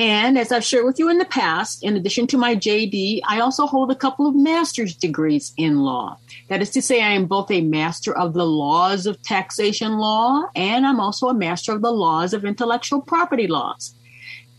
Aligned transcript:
And 0.00 0.38
as 0.38 0.50
I've 0.50 0.64
shared 0.64 0.86
with 0.86 0.98
you 0.98 1.10
in 1.10 1.18
the 1.18 1.26
past, 1.26 1.84
in 1.84 1.94
addition 1.94 2.26
to 2.28 2.38
my 2.38 2.56
JD, 2.56 3.20
I 3.28 3.40
also 3.40 3.66
hold 3.66 3.90
a 3.90 3.94
couple 3.94 4.26
of 4.26 4.34
master's 4.34 4.96
degrees 4.96 5.52
in 5.58 5.80
law. 5.80 6.16
That 6.48 6.62
is 6.62 6.70
to 6.70 6.80
say, 6.80 7.02
I 7.02 7.10
am 7.10 7.26
both 7.26 7.50
a 7.50 7.60
master 7.60 8.16
of 8.16 8.32
the 8.32 8.46
laws 8.46 9.04
of 9.04 9.22
taxation 9.22 9.98
law 9.98 10.46
and 10.56 10.86
I'm 10.86 11.00
also 11.00 11.28
a 11.28 11.34
master 11.34 11.72
of 11.72 11.82
the 11.82 11.92
laws 11.92 12.32
of 12.32 12.46
intellectual 12.46 13.02
property 13.02 13.46
laws. 13.46 13.94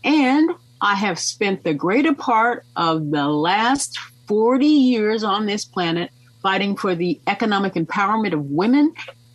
And 0.04 0.52
I 0.80 0.94
have 0.94 1.18
spent 1.18 1.64
the 1.64 1.74
greater 1.74 2.14
part 2.14 2.64
of 2.76 3.10
the 3.10 3.26
last 3.26 3.98
40 4.28 4.64
years 4.64 5.24
on 5.24 5.46
this 5.46 5.64
planet 5.64 6.12
fighting 6.40 6.76
for 6.76 6.94
the 6.94 7.20
economic 7.26 7.74
empowerment 7.74 8.32
of 8.32 8.44
women, 8.44 8.94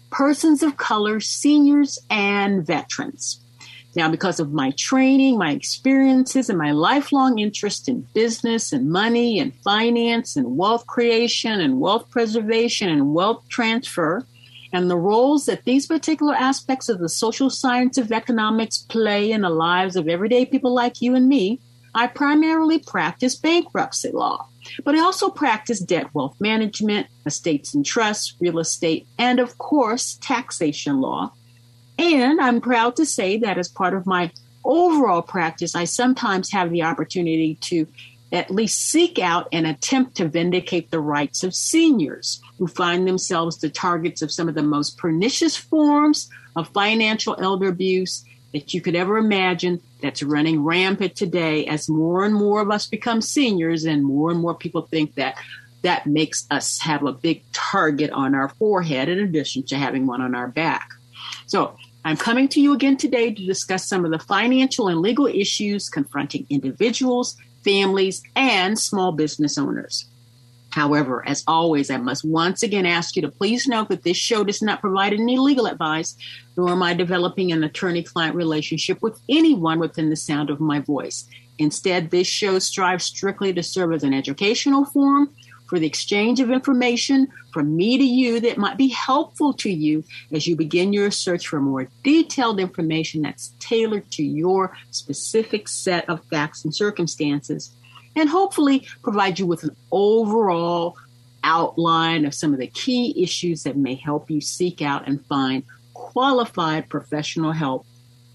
persons 0.10 0.64
of 0.64 0.78
color, 0.78 1.20
seniors, 1.20 2.00
and 2.10 2.66
veterans. 2.66 3.42
Now, 3.98 4.12
because 4.12 4.40
of 4.40 4.54
my 4.54 4.70
training, 4.78 5.40
my 5.40 5.54
experiences, 5.54 6.50
and 6.50 6.60
my 6.60 6.70
lifelong 6.70 7.40
interest 7.40 7.90
in 7.90 8.08
business 8.14 8.72
and 8.72 8.92
money 8.92 9.40
and 9.40 9.56
finance 9.64 10.36
and 10.36 10.56
wealth 10.56 10.86
creation 10.86 11.60
and 11.60 11.80
wealth 11.80 12.08
preservation 12.12 12.90
and 12.90 13.16
wealth 13.16 13.44
transfer, 13.50 14.24
and 14.72 14.88
the 14.88 14.96
roles 14.96 15.48
that 15.48 15.66
these 15.66 15.88
particular 15.88 16.36
aspects 16.36 16.90
of 16.90 17.00
the 17.00 17.10
social 17.10 17.50
science 17.50 17.98
of 17.98 18.12
economics 18.12 18.78
play 18.78 19.32
in 19.32 19.42
the 19.42 19.50
lives 19.50 19.96
of 19.96 20.08
everyday 20.08 20.46
people 20.46 20.76
like 20.76 21.02
you 21.02 21.16
and 21.16 21.28
me, 21.28 21.60
I 21.96 22.06
primarily 22.06 22.78
practice 22.78 23.36
bankruptcy 23.36 24.12
law. 24.12 24.48
But 24.86 24.94
I 24.94 25.00
also 25.00 25.30
practice 25.30 25.80
debt 25.80 26.14
wealth 26.14 26.36
management, 26.40 27.08
estates 27.26 27.74
and 27.74 27.84
trusts, 27.84 28.36
real 28.40 28.60
estate, 28.60 29.08
and 29.18 29.40
of 29.40 29.58
course, 29.58 30.20
taxation 30.22 31.02
law 31.02 31.32
and 31.98 32.40
I'm 32.40 32.62
proud 32.62 32.96
to 32.98 33.06
say 33.06 33.38
that 33.40 33.58
as 33.58 33.68
part 33.68 33.94
of 33.94 34.06
my 34.06 34.32
overall 34.64 35.22
practice, 35.22 35.76
I 35.76 35.86
sometimes 35.86 36.52
have 36.52 36.72
the 36.72 36.84
opportunity 36.84 37.56
to 37.62 37.88
at 38.32 38.52
least 38.52 38.90
seek 38.90 39.20
out 39.20 39.48
and 39.54 39.66
attempt 39.66 40.18
to 40.18 40.28
vindicate 40.28 40.92
the 40.92 41.00
rights 41.00 41.44
of 41.44 41.56
seniors 41.56 42.42
who 42.58 42.68
find 42.68 43.08
themselves 43.08 43.58
the 43.58 43.70
targets 43.70 44.22
of 44.22 44.32
some 44.32 44.50
of 44.50 44.56
the 44.56 44.64
most 44.64 44.98
pernicious 44.98 45.56
forms 45.56 46.30
of 46.56 46.68
financial 46.70 47.36
elder 47.40 47.70
abuse 47.70 48.26
that 48.54 48.74
you 48.74 48.82
could 48.82 48.96
ever 48.96 49.18
imagine 49.18 49.82
that's 50.02 50.24
running 50.24 50.64
rampant 50.64 51.16
today 51.16 51.66
as 51.66 51.90
more 51.90 52.26
and 52.26 52.34
more 52.34 52.62
of 52.62 52.70
us 52.70 52.88
become 52.88 53.22
seniors 53.22 53.86
and 53.86 54.04
more 54.04 54.32
and 54.32 54.40
more 54.40 54.56
people 54.56 54.82
think 54.82 55.16
that 55.16 55.36
that 55.84 56.06
makes 56.06 56.46
us 56.52 56.80
have 56.82 57.04
a 57.04 57.14
big 57.14 57.44
target 57.54 58.12
on 58.12 58.36
our 58.36 58.50
forehead 58.50 59.10
in 59.10 59.20
addition 59.20 59.64
to 59.64 59.78
having 59.78 60.06
one 60.06 60.22
on 60.22 60.36
our 60.36 60.48
back. 60.48 60.90
So 61.46 61.78
I'm 62.08 62.16
coming 62.16 62.48
to 62.50 62.62
you 62.62 62.72
again 62.72 62.96
today 62.96 63.34
to 63.34 63.46
discuss 63.46 63.86
some 63.86 64.06
of 64.06 64.12
the 64.12 64.20
financial 64.20 64.88
and 64.88 65.02
legal 65.02 65.28
issues 65.28 65.90
confronting 65.90 66.48
individuals, 66.50 67.36
families, 67.66 68.24
and 68.34 68.80
small 68.80 69.12
business 69.12 69.58
owners. 69.58 70.08
However, 70.70 71.28
as 71.28 71.44
always, 71.48 71.92
I 71.92 71.98
must 71.98 72.24
once 72.24 72.64
again 72.64 72.86
ask 72.86 73.18
you 73.18 73.22
to 73.24 73.28
please 73.30 73.68
note 73.68 73.90
that 73.90 74.04
this 74.04 74.16
show 74.16 74.46
does 74.46 74.62
not 74.62 74.80
provide 74.80 75.12
any 75.12 75.38
legal 75.38 75.68
advice, 75.68 76.16
nor 76.56 76.70
am 76.70 76.82
I 76.82 76.94
developing 76.94 77.52
an 77.52 77.62
attorney 77.66 78.04
client 78.04 78.38
relationship 78.38 79.02
with 79.02 79.20
anyone 79.28 79.78
within 79.78 80.10
the 80.10 80.16
sound 80.16 80.50
of 80.50 80.62
my 80.62 80.80
voice. 80.80 81.28
Instead, 81.60 82.10
this 82.10 82.28
show 82.28 82.58
strives 82.60 83.04
strictly 83.04 83.52
to 83.52 83.62
serve 83.62 83.92
as 83.92 84.04
an 84.04 84.14
educational 84.14 84.86
forum 84.86 85.36
for 85.68 85.80
the 85.80 85.88
exchange 85.88 86.40
of 86.40 86.50
information 86.50 87.28
from 87.52 87.76
me 87.76 87.98
to 87.98 88.04
you 88.04 88.40
that 88.40 88.58
might 88.58 88.78
be 88.78 88.88
helpful 88.90 89.54
to 89.54 89.70
you 89.70 90.04
as 90.32 90.48
you 90.48 90.56
begin 90.56 90.94
your 90.94 91.12
search 91.12 91.48
for 91.48 91.60
more 91.60 91.88
detailed 92.04 92.60
information 92.60 93.22
that's 93.22 93.54
tailored 93.60 94.10
to 94.12 94.24
your 94.24 94.76
specific 94.92 95.68
set 95.68 96.08
of 96.10 96.24
facts 96.26 96.64
and 96.64 96.74
circumstances, 96.74 97.72
and 98.16 98.30
hopefully 98.30 98.88
provide 99.04 99.40
you 99.40 99.46
with 99.46 99.64
an 99.64 99.76
overall 99.92 100.96
outline 101.44 102.26
of 102.26 102.34
some 102.34 102.54
of 102.54 102.60
the 102.60 102.68
key 102.68 103.14
issues 103.22 103.64
that 103.64 103.78
may 103.78 103.96
help 103.96 104.30
you 104.30 104.42
seek 104.42 104.82
out 104.82 105.08
and 105.08 105.26
find 105.28 105.64
qualified 105.94 106.90
professional 106.90 107.52
help 107.52 107.86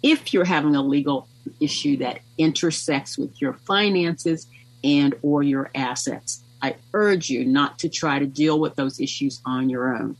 if 0.02 0.32
you're 0.32 0.44
having 0.44 0.74
a 0.74 0.82
legal 0.82 1.28
issue 1.60 1.96
that 1.96 2.20
intersects 2.38 3.18
with 3.18 3.40
your 3.40 3.52
finances 3.52 4.46
and 4.84 5.14
or 5.22 5.42
your 5.42 5.70
assets. 5.74 6.41
I 6.62 6.76
urge 6.94 7.28
you 7.28 7.44
not 7.44 7.78
to 7.80 7.88
try 7.88 8.18
to 8.18 8.26
deal 8.26 8.58
with 8.60 8.76
those 8.76 9.00
issues 9.00 9.42
on 9.44 9.68
your 9.68 9.94
own. 9.94 10.16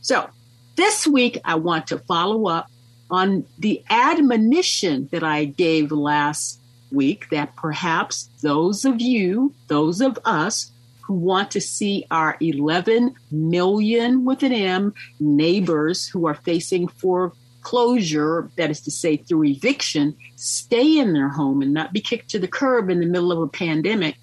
So, 0.00 0.30
this 0.76 1.06
week 1.06 1.38
I 1.44 1.56
want 1.56 1.88
to 1.88 1.98
follow 1.98 2.48
up 2.48 2.70
on 3.10 3.44
the 3.58 3.84
admonition 3.90 5.08
that 5.12 5.22
I 5.22 5.44
gave 5.44 5.92
last 5.92 6.60
week 6.90 7.28
that 7.30 7.54
perhaps 7.56 8.30
those 8.42 8.84
of 8.84 9.00
you, 9.00 9.52
those 9.66 10.00
of 10.00 10.18
us 10.24 10.72
who 11.02 11.14
want 11.14 11.50
to 11.50 11.60
see 11.60 12.06
our 12.10 12.36
11 12.40 13.14
million 13.30 14.24
with 14.24 14.42
an 14.42 14.52
M 14.52 14.94
neighbors 15.18 16.08
who 16.08 16.26
are 16.26 16.34
facing 16.34 16.88
foreclosure, 16.88 18.48
that 18.56 18.70
is 18.70 18.80
to 18.82 18.90
say, 18.90 19.16
through 19.16 19.44
eviction, 19.44 20.16
stay 20.36 20.98
in 20.98 21.12
their 21.12 21.28
home 21.28 21.62
and 21.62 21.74
not 21.74 21.92
be 21.92 22.00
kicked 22.00 22.30
to 22.30 22.38
the 22.38 22.48
curb 22.48 22.88
in 22.88 23.00
the 23.00 23.06
middle 23.06 23.32
of 23.32 23.40
a 23.40 23.48
pandemic 23.48 24.16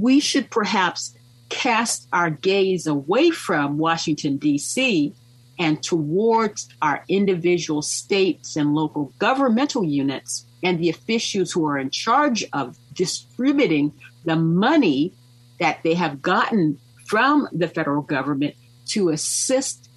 we 0.00 0.18
should 0.20 0.50
perhaps 0.50 1.14
cast 1.48 2.08
our 2.12 2.30
gaze 2.30 2.86
away 2.86 3.30
from 3.30 3.76
Washington, 3.76 4.38
D.C. 4.38 5.14
and 5.58 5.82
towards 5.82 6.68
our 6.80 7.04
individual 7.08 7.82
states 7.82 8.56
and 8.56 8.74
local 8.74 9.12
governmental 9.18 9.84
units 9.84 10.46
and 10.62 10.78
the 10.78 10.88
officials 10.88 11.52
who 11.52 11.66
are 11.66 11.78
in 11.78 11.90
charge 11.90 12.44
of 12.52 12.78
distributing 12.94 13.92
the 14.24 14.36
money 14.36 15.12
that 15.58 15.82
they 15.82 15.94
have 15.94 16.22
gotten 16.22 16.78
from 17.06 17.48
the 17.52 17.68
federal 17.68 18.02
government 18.02 18.54
to 18.86 19.10
assist 19.10 19.90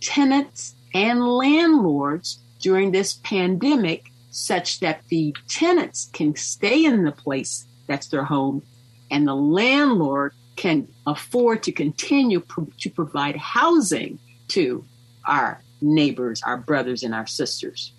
tenants 0.00 0.74
and 0.94 1.26
landlords 1.26 2.40
during 2.60 2.92
this 2.92 3.14
pandemic 3.24 4.04
such 4.30 4.80
that 4.80 5.02
the 5.08 5.34
tenants 5.48 6.10
can 6.12 6.34
stay 6.36 6.84
in 6.84 7.04
the 7.04 7.12
place 7.12 7.66
that's 7.86 8.08
their 8.08 8.24
home 8.24 8.62
and 9.10 9.26
the 9.26 9.34
landlord 9.34 10.32
can 10.56 10.88
afford 11.06 11.62
to 11.62 11.72
continue 11.72 12.40
pro- 12.40 12.68
to 12.80 12.90
provide 12.90 13.36
housing 13.36 14.18
to 14.48 14.84
our 15.24 15.62
neighbors, 15.80 16.42
our 16.42 16.56
brothers, 16.56 17.02
and 17.02 17.14
our 17.14 17.26
sisters. 17.26 17.92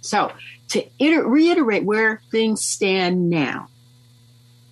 So, 0.00 0.32
to 0.68 0.84
iter- 1.00 1.26
reiterate 1.26 1.84
where 1.84 2.20
things 2.30 2.64
stand 2.64 3.30
now, 3.30 3.68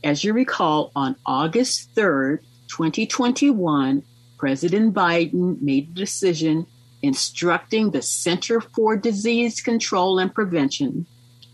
as 0.02 0.25
you 0.25 0.32
recall, 0.32 0.93
on 0.94 1.16
August 1.25 1.94
3rd, 1.94 2.40
2021, 2.69 4.02
President 4.37 4.93
Biden 4.93 5.62
made 5.62 5.88
a 5.90 5.94
decision 5.94 6.67
instructing 7.02 7.90
the 7.90 8.02
Center 8.02 8.60
for 8.60 8.96
Disease 8.96 9.60
Control 9.60 10.19
and 10.19 10.34
Prevention, 10.34 11.06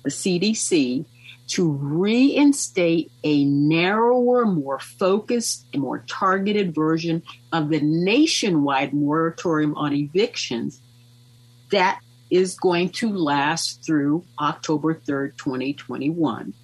the 0.04 0.10
CDC, 0.10 1.04
to 1.50 1.73
reinstate 1.73 3.11
a 3.25 3.44
narrower, 3.44 4.47
more 4.47 4.79
focused, 4.79 5.67
and 5.73 5.82
more 5.82 6.05
targeted 6.08 6.73
version 6.73 7.23
of 7.52 7.70
the 7.70 7.81
nationwide 7.81 8.94
moratorium 8.94 9.75
on 9.75 9.93
evictions 9.93 10.81
that 11.73 12.00
is 12.31 12.56
going 12.56 12.88
to 12.88 13.12
last 13.12 13.85
through 13.85 14.25
October 14.41 14.94
3rd, 14.94 15.37
2021. 15.37 16.55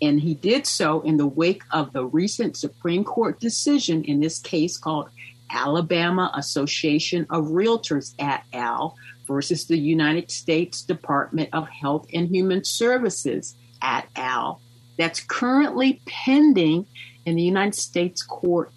And 0.00 0.20
he 0.20 0.34
did 0.34 0.66
so 0.66 1.00
in 1.00 1.16
the 1.16 1.26
wake 1.26 1.62
of 1.72 1.92
the 1.92 2.04
recent 2.04 2.56
Supreme 2.56 3.02
Court 3.02 3.40
decision 3.40 4.04
in 4.04 4.20
this 4.20 4.38
case 4.38 4.78
called 4.78 5.08
Alabama 5.50 6.30
Association 6.34 7.26
of 7.28 7.46
Realtors 7.46 8.14
et 8.20 8.44
al 8.52 8.96
versus 9.26 9.66
the 9.66 9.78
United 9.78 10.30
States 10.30 10.82
Department 10.82 11.48
of 11.52 11.68
Health 11.68 12.06
and 12.12 12.28
Human 12.28 12.64
Services 12.64 13.56
et 13.82 14.06
al. 14.16 14.60
That's 14.98 15.20
currently 15.20 16.00
pending 16.06 16.86
in 17.24 17.36
the 17.36 17.42
United 17.42 17.74
States 17.74 18.22
Court 18.22 18.70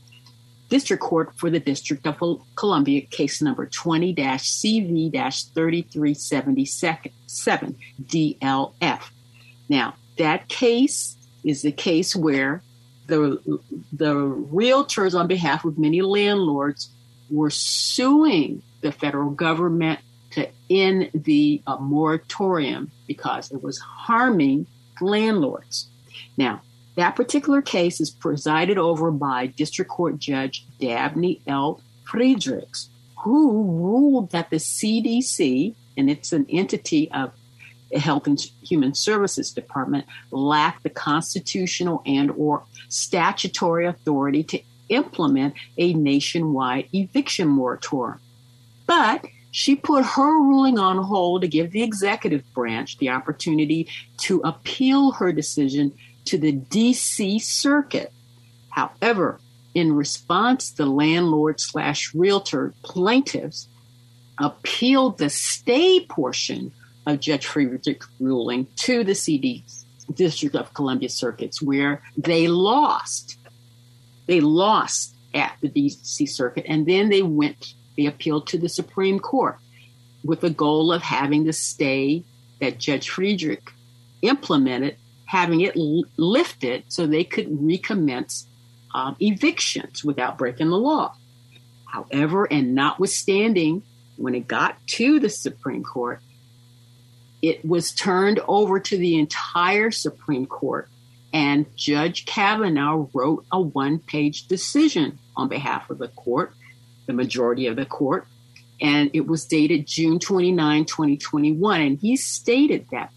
District 0.69 1.01
Court 1.01 1.31
for 1.37 1.49
the 1.49 1.59
District 1.59 2.05
of 2.07 2.41
Columbia, 2.55 3.01
case 3.01 3.41
number 3.41 3.65
20 3.67 4.15
CV 4.15 5.11
3377 5.53 7.75
DLF. 8.03 9.01
Now, 9.69 9.95
that 10.17 10.47
case 10.47 11.17
is 11.43 11.61
the 11.61 11.71
case 11.71 12.15
where 12.15 12.63
the, 13.07 13.39
the 13.93 14.15
realtors, 14.15 15.13
on 15.17 15.27
behalf 15.27 15.65
of 15.65 15.77
many 15.77 16.01
landlords, 16.01 16.89
were 17.29 17.51
suing 17.51 18.63
the 18.81 18.91
federal 18.91 19.29
government 19.29 19.99
to 20.31 20.49
end 20.69 21.11
the 21.13 21.61
uh, 21.67 21.77
moratorium 21.77 22.91
because 23.07 23.51
it 23.51 23.61
was 23.61 23.77
harming 23.79 24.65
landlords. 25.01 25.87
Now, 26.37 26.61
that 26.95 27.15
particular 27.15 27.61
case 27.61 27.99
is 27.99 28.09
presided 28.09 28.77
over 28.77 29.11
by 29.11 29.47
District 29.47 29.89
Court 29.89 30.17
Judge 30.17 30.65
Dabney 30.79 31.41
L. 31.45 31.81
Friedrichs, 32.05 32.89
who 33.23 33.63
ruled 33.63 34.31
that 34.31 34.49
the 34.49 34.57
CDC, 34.57 35.75
and 35.97 36.09
it's 36.09 36.31
an 36.31 36.45
entity 36.49 37.11
of 37.11 37.31
the 37.91 37.99
Health 37.99 38.27
and 38.27 38.39
Human 38.61 38.93
Services 38.93 39.51
Department, 39.51 40.05
lacked 40.31 40.83
the 40.83 40.89
constitutional 40.89 42.01
and 42.05 42.31
or 42.31 42.63
statutory 42.87 43.85
authority 43.85 44.43
to 44.43 44.61
implement 44.89 45.55
a 45.77 45.93
nationwide 45.93 46.87
eviction 46.93 47.47
moratorium. 47.47 48.19
But 48.87 49.25
she 49.55 49.73
put 49.73 50.03
her 50.03 50.41
ruling 50.41 50.77
on 50.77 50.97
hold 50.97 51.41
to 51.41 51.47
give 51.47 51.71
the 51.71 51.81
executive 51.81 52.43
branch 52.53 52.97
the 52.97 53.07
opportunity 53.07 53.87
to 54.17 54.41
appeal 54.43 55.13
her 55.13 55.31
decision 55.31 55.93
to 56.25 56.37
the 56.37 56.51
DC 56.51 57.41
Circuit. 57.41 58.11
However, 58.71 59.39
in 59.73 59.93
response, 59.93 60.71
the 60.71 60.85
landlord 60.85 61.61
slash 61.61 62.13
realtor 62.13 62.73
plaintiffs 62.83 63.69
appealed 64.41 65.19
the 65.19 65.29
stay 65.29 66.05
portion 66.05 66.73
of 67.05 67.21
Judge 67.21 67.45
Friedrich's 67.45 68.05
ruling 68.19 68.67
to 68.75 69.05
the 69.05 69.15
CD 69.15 69.63
District 70.13 70.53
of 70.53 70.73
Columbia 70.73 71.07
circuits, 71.07 71.61
where 71.61 72.03
they 72.17 72.49
lost. 72.49 73.37
They 74.27 74.41
lost 74.41 75.15
at 75.33 75.55
the 75.61 75.69
DC 75.69 76.27
Circuit, 76.27 76.65
and 76.67 76.85
then 76.85 77.07
they 77.07 77.21
went. 77.21 77.73
They 77.97 78.05
appealed 78.05 78.47
to 78.47 78.57
the 78.57 78.69
Supreme 78.69 79.19
Court 79.19 79.57
with 80.23 80.41
the 80.41 80.49
goal 80.49 80.91
of 80.91 81.01
having 81.01 81.43
the 81.43 81.53
stay 81.53 82.23
that 82.59 82.79
Judge 82.79 83.09
Friedrich 83.09 83.71
implemented 84.21 84.97
having 85.25 85.61
it 85.61 85.75
lifted 86.17 86.83
so 86.87 87.05
they 87.05 87.23
could 87.23 87.47
recommence 87.49 88.47
um, 88.93 89.15
evictions 89.19 90.03
without 90.03 90.37
breaking 90.37 90.69
the 90.69 90.77
law. 90.77 91.15
However, 91.85 92.45
and 92.45 92.75
notwithstanding, 92.75 93.83
when 94.17 94.35
it 94.35 94.47
got 94.47 94.77
to 94.87 95.19
the 95.19 95.29
Supreme 95.29 95.83
Court, 95.83 96.21
it 97.41 97.65
was 97.65 97.91
turned 97.91 98.39
over 98.47 98.79
to 98.79 98.97
the 98.97 99.17
entire 99.19 99.91
Supreme 99.91 100.45
Court, 100.45 100.89
and 101.33 101.65
Judge 101.75 102.25
Kavanaugh 102.25 103.07
wrote 103.13 103.45
a 103.51 103.59
one 103.59 103.99
page 103.99 104.47
decision 104.47 105.19
on 105.35 105.49
behalf 105.49 105.89
of 105.89 105.97
the 105.97 106.07
court, 106.07 106.53
the 107.05 107.13
majority 107.13 107.67
of 107.67 107.75
the 107.75 107.85
court, 107.85 108.27
and 108.81 109.09
it 109.13 109.27
was 109.27 109.45
dated 109.45 109.87
June 109.87 110.19
29, 110.19 110.85
2021. 110.85 111.81
And 111.81 111.97
he 111.99 112.17
stated 112.17 112.87
that, 112.91 113.11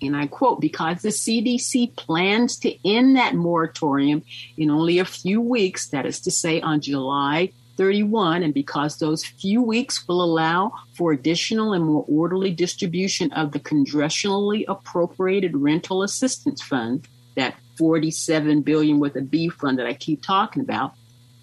and 0.00 0.16
I 0.16 0.26
quote, 0.26 0.60
because 0.60 1.02
the 1.02 1.10
CDC 1.10 1.96
plans 1.96 2.58
to 2.60 2.88
end 2.88 3.16
that 3.16 3.34
moratorium 3.34 4.22
in 4.56 4.70
only 4.70 4.98
a 4.98 5.04
few 5.04 5.40
weeks, 5.40 5.88
that 5.88 6.06
is 6.06 6.20
to 6.20 6.30
say 6.30 6.60
on 6.60 6.80
July 6.80 7.52
31, 7.76 8.42
and 8.42 8.54
because 8.54 8.98
those 8.98 9.24
few 9.24 9.62
weeks 9.62 10.06
will 10.06 10.22
allow 10.22 10.72
for 10.94 11.12
additional 11.12 11.72
and 11.72 11.84
more 11.84 12.04
orderly 12.08 12.50
distribution 12.50 13.32
of 13.32 13.52
the 13.52 13.60
congressionally 13.60 14.64
appropriated 14.68 15.56
rental 15.56 16.02
assistance 16.02 16.62
fund, 16.62 17.06
that 17.34 17.54
47 17.78 18.62
billion 18.62 18.98
with 18.98 19.16
a 19.16 19.22
B 19.22 19.48
fund 19.48 19.78
that 19.78 19.86
I 19.86 19.94
keep 19.94 20.22
talking 20.22 20.62
about, 20.62 20.92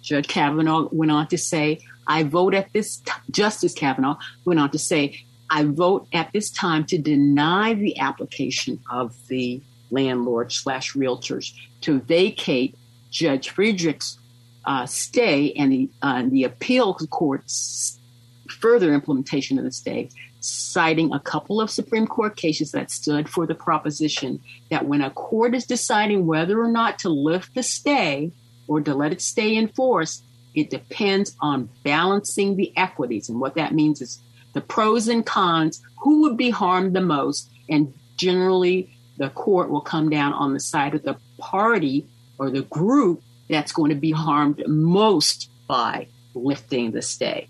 Judge 0.02 0.28
Kavanaugh 0.28 0.88
went 0.92 1.10
on 1.10 1.26
to 1.28 1.38
say, 1.38 1.80
I 2.10 2.24
vote 2.24 2.54
at 2.54 2.72
this, 2.72 2.96
t- 2.96 3.12
Justice 3.30 3.72
Kavanaugh 3.72 4.16
went 4.44 4.58
on 4.58 4.70
to 4.72 4.78
say, 4.80 5.22
I 5.48 5.62
vote 5.62 6.08
at 6.12 6.32
this 6.32 6.50
time 6.50 6.84
to 6.86 6.98
deny 6.98 7.74
the 7.74 8.00
application 8.00 8.80
of 8.90 9.14
the 9.28 9.62
landlord 9.92 10.50
slash 10.50 10.94
realtors 10.94 11.54
to 11.82 12.00
vacate 12.00 12.76
Judge 13.12 13.50
Friedrich's 13.50 14.18
uh, 14.64 14.86
stay 14.86 15.52
and 15.52 15.70
the, 15.70 15.90
uh, 16.02 16.24
the 16.28 16.42
appeal 16.42 16.94
court's 16.94 18.00
further 18.48 18.92
implementation 18.92 19.56
of 19.56 19.64
the 19.64 19.70
stay, 19.70 20.10
citing 20.40 21.12
a 21.12 21.20
couple 21.20 21.60
of 21.60 21.70
Supreme 21.70 22.08
Court 22.08 22.34
cases 22.34 22.72
that 22.72 22.90
stood 22.90 23.28
for 23.28 23.46
the 23.46 23.54
proposition 23.54 24.40
that 24.68 24.84
when 24.84 25.00
a 25.00 25.10
court 25.10 25.54
is 25.54 25.64
deciding 25.64 26.26
whether 26.26 26.60
or 26.60 26.72
not 26.72 26.98
to 26.98 27.08
lift 27.08 27.54
the 27.54 27.62
stay 27.62 28.32
or 28.66 28.80
to 28.80 28.94
let 28.96 29.12
it 29.12 29.22
stay 29.22 29.54
in 29.54 29.68
force, 29.68 30.22
it 30.54 30.70
depends 30.70 31.36
on 31.40 31.68
balancing 31.84 32.56
the 32.56 32.72
equities. 32.76 33.28
And 33.28 33.40
what 33.40 33.54
that 33.54 33.74
means 33.74 34.00
is 34.00 34.20
the 34.52 34.60
pros 34.60 35.08
and 35.08 35.24
cons, 35.24 35.82
who 35.98 36.22
would 36.22 36.36
be 36.36 36.50
harmed 36.50 36.94
the 36.94 37.00
most. 37.00 37.50
And 37.68 37.94
generally, 38.16 38.90
the 39.16 39.30
court 39.30 39.70
will 39.70 39.80
come 39.80 40.10
down 40.10 40.32
on 40.32 40.54
the 40.54 40.60
side 40.60 40.94
of 40.94 41.02
the 41.02 41.16
party 41.38 42.06
or 42.38 42.50
the 42.50 42.62
group 42.62 43.22
that's 43.48 43.72
going 43.72 43.90
to 43.90 43.96
be 43.96 44.10
harmed 44.10 44.62
most 44.66 45.50
by 45.66 46.06
lifting 46.34 46.92
the 46.92 47.02
stay. 47.02 47.48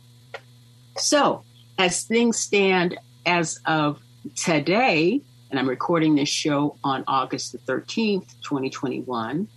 So, 0.97 1.45
as 1.79 2.05
things 2.05 2.39
stand 2.39 2.99
as 3.25 3.61
of 3.67 4.01
today, 4.35 5.23
and 5.51 5.59
I'm 5.59 5.69
recording 5.69 6.15
this 6.15 6.29
show 6.29 6.77
on 6.85 7.05
August 7.07 7.53
the 7.53 7.59
13th, 7.59 8.35
2021, 8.43 9.49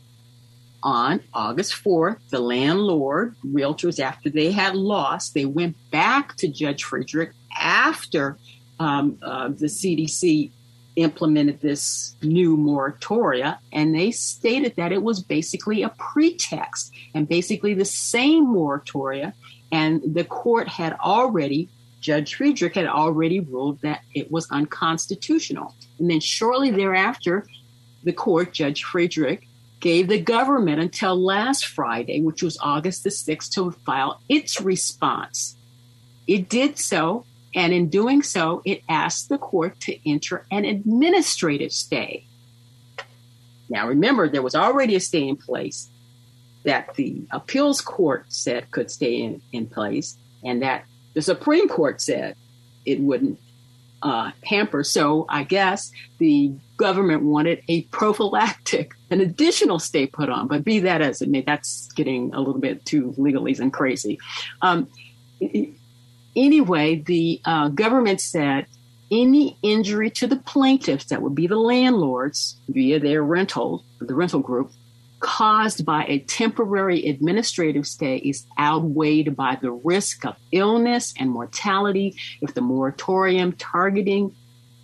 on 0.83 1.21
August 1.33 1.73
4th, 1.83 2.17
the 2.29 2.39
landlord 2.39 3.35
realtors, 3.45 3.99
after 3.99 4.29
they 4.29 4.51
had 4.51 4.75
lost, 4.75 5.33
they 5.33 5.45
went 5.45 5.75
back 5.91 6.35
to 6.37 6.47
Judge 6.47 6.83
Friedrich 6.83 7.31
after 7.59 8.37
um, 8.79 9.17
uh, 9.21 9.47
the 9.47 9.67
CDC 9.67 10.51
implemented 10.95 11.61
this 11.61 12.15
new 12.21 12.55
moratoria, 12.57 13.57
and 13.71 13.95
they 13.95 14.11
stated 14.11 14.75
that 14.75 14.91
it 14.91 15.01
was 15.01 15.23
basically 15.23 15.81
a 15.81 15.89
pretext 15.89 16.93
and 17.15 17.27
basically 17.27 17.73
the 17.73 17.85
same 17.85 18.45
moratoria. 18.45 19.33
And 19.71 20.01
the 20.13 20.23
court 20.23 20.67
had 20.67 20.93
already, 20.99 21.69
Judge 21.99 22.35
Friedrich 22.35 22.75
had 22.75 22.85
already 22.85 23.39
ruled 23.39 23.81
that 23.81 24.01
it 24.13 24.31
was 24.31 24.49
unconstitutional. 24.51 25.73
And 25.97 26.11
then 26.11 26.19
shortly 26.19 26.69
thereafter, 26.69 27.47
the 28.03 28.13
court, 28.13 28.53
Judge 28.53 28.83
Friedrich, 28.83 29.47
gave 29.83 30.07
the 30.07 30.19
government 30.19 30.79
until 30.79 31.21
last 31.21 31.65
Friday, 31.65 32.21
which 32.21 32.41
was 32.41 32.57
August 32.61 33.03
the 33.03 33.09
6th, 33.09 33.49
to 33.49 33.69
file 33.85 34.21
its 34.29 34.61
response. 34.61 35.57
It 36.25 36.47
did 36.47 36.79
so, 36.79 37.25
and 37.53 37.73
in 37.73 37.89
doing 37.89 38.23
so, 38.23 38.61
it 38.63 38.81
asked 38.87 39.27
the 39.27 39.37
court 39.37 39.77
to 39.81 40.09
enter 40.09 40.45
an 40.49 40.63
administrative 40.63 41.73
stay. 41.73 42.25
Now, 43.69 43.89
remember, 43.89 44.29
there 44.29 44.41
was 44.41 44.55
already 44.55 44.95
a 44.95 45.01
stay 45.01 45.27
in 45.27 45.35
place 45.35 45.89
that 46.63 46.95
the 46.95 47.27
appeals 47.31 47.81
court 47.81 48.27
said 48.29 48.71
could 48.71 48.89
stay 48.89 49.21
in, 49.21 49.41
in 49.51 49.67
place, 49.67 50.17
and 50.45 50.61
that 50.61 50.85
the 51.13 51.21
Supreme 51.21 51.67
Court 51.67 51.99
said 51.99 52.37
it 52.85 53.01
wouldn't 53.01 53.37
uh, 54.01 54.31
hamper. 54.45 54.85
So 54.85 55.25
I 55.27 55.43
guess 55.43 55.91
the 56.19 56.53
government 56.77 57.23
wanted 57.23 57.63
a 57.67 57.81
prophylactic 57.83 58.93
an 59.13 59.21
additional 59.21 59.79
stay 59.79 60.07
put 60.07 60.29
on. 60.29 60.47
But 60.47 60.65
be 60.65 60.79
that 60.79 61.01
as 61.01 61.21
it 61.21 61.29
may, 61.29 61.41
that's 61.41 61.87
getting 61.93 62.33
a 62.33 62.39
little 62.39 62.59
bit 62.59 62.85
too 62.85 63.13
legalese 63.17 63.59
and 63.59 63.71
crazy. 63.71 64.19
Um, 64.61 64.89
anyway, 66.35 66.95
the 66.95 67.39
uh, 67.45 67.69
government 67.69 68.19
said 68.19 68.65
any 69.11 69.57
injury 69.61 70.09
to 70.09 70.27
the 70.27 70.37
plaintiffs, 70.37 71.05
that 71.05 71.21
would 71.21 71.35
be 71.35 71.47
the 71.47 71.55
landlords 71.55 72.57
via 72.67 72.99
their 72.99 73.23
rental, 73.23 73.85
the 73.99 74.15
rental 74.15 74.39
group, 74.39 74.71
caused 75.19 75.85
by 75.85 76.03
a 76.09 76.19
temporary 76.19 77.07
administrative 77.07 77.87
stay 77.87 78.17
is 78.17 78.45
outweighed 78.59 79.35
by 79.37 79.57
the 79.61 79.71
risk 79.71 80.25
of 80.25 80.35
illness 80.51 81.13
and 81.17 81.29
mortality 81.29 82.13
if 82.41 82.53
the 82.53 82.61
moratorium 82.61 83.53
targeting 83.53 84.35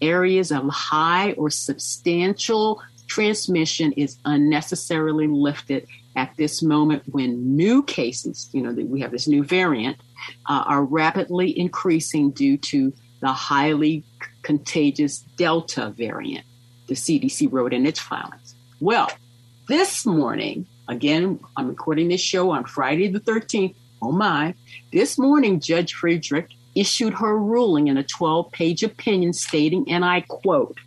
areas 0.01 0.51
of 0.51 0.63
high 0.69 1.33
or 1.33 1.50
substantial 1.50 2.81
transmission 3.10 3.92
is 3.94 4.18
unnecessarily 4.24 5.28
lifted 5.28 5.88
at 6.16 6.34
this 6.38 6.62
moment 6.62 7.04
when 7.08 7.56
new 7.56 7.84
cases, 7.84 8.50
you 8.54 8.62
know, 8.62 8.72
we 8.72 9.01
have 9.01 9.12
this 9.12 9.28
new 9.28 9.44
variant, 9.44 9.98
uh, 10.48 10.63
are 10.66 10.84
rapidly 10.84 11.58
increasing 11.58 12.32
due 12.32 12.58
to 12.58 12.94
the 13.22 13.32
highly 13.32 14.04
contagious 14.44 15.20
Delta 15.38 15.94
variant, 15.98 16.46
the 16.88 16.96
CDC 16.96 17.51
wrote 17.51 17.74
in 17.74 17.86
its 17.86 18.00
filings. 18.00 18.56
Well, 18.80 19.12
this 19.68 20.06
morning, 20.06 20.66
again, 20.88 21.39
I'm 21.58 21.68
recording 21.68 22.08
this 22.08 22.22
show 22.22 22.51
on 22.51 22.66
Friday 22.66 23.08
the 23.08 23.20
13th. 23.20 23.75
Oh 24.01 24.12
my. 24.12 24.56
This 24.94 25.18
morning, 25.18 25.60
Judge 25.60 25.94
Friedrich 25.94 26.50
issued 26.75 27.13
her 27.16 27.38
ruling 27.38 27.88
in 27.88 27.98
a 27.98 28.04
12 28.04 28.51
page 28.51 28.84
opinion 28.84 29.34
stating, 29.34 29.89
and 29.89 30.06
I 30.06 30.22
quote, 30.22 30.78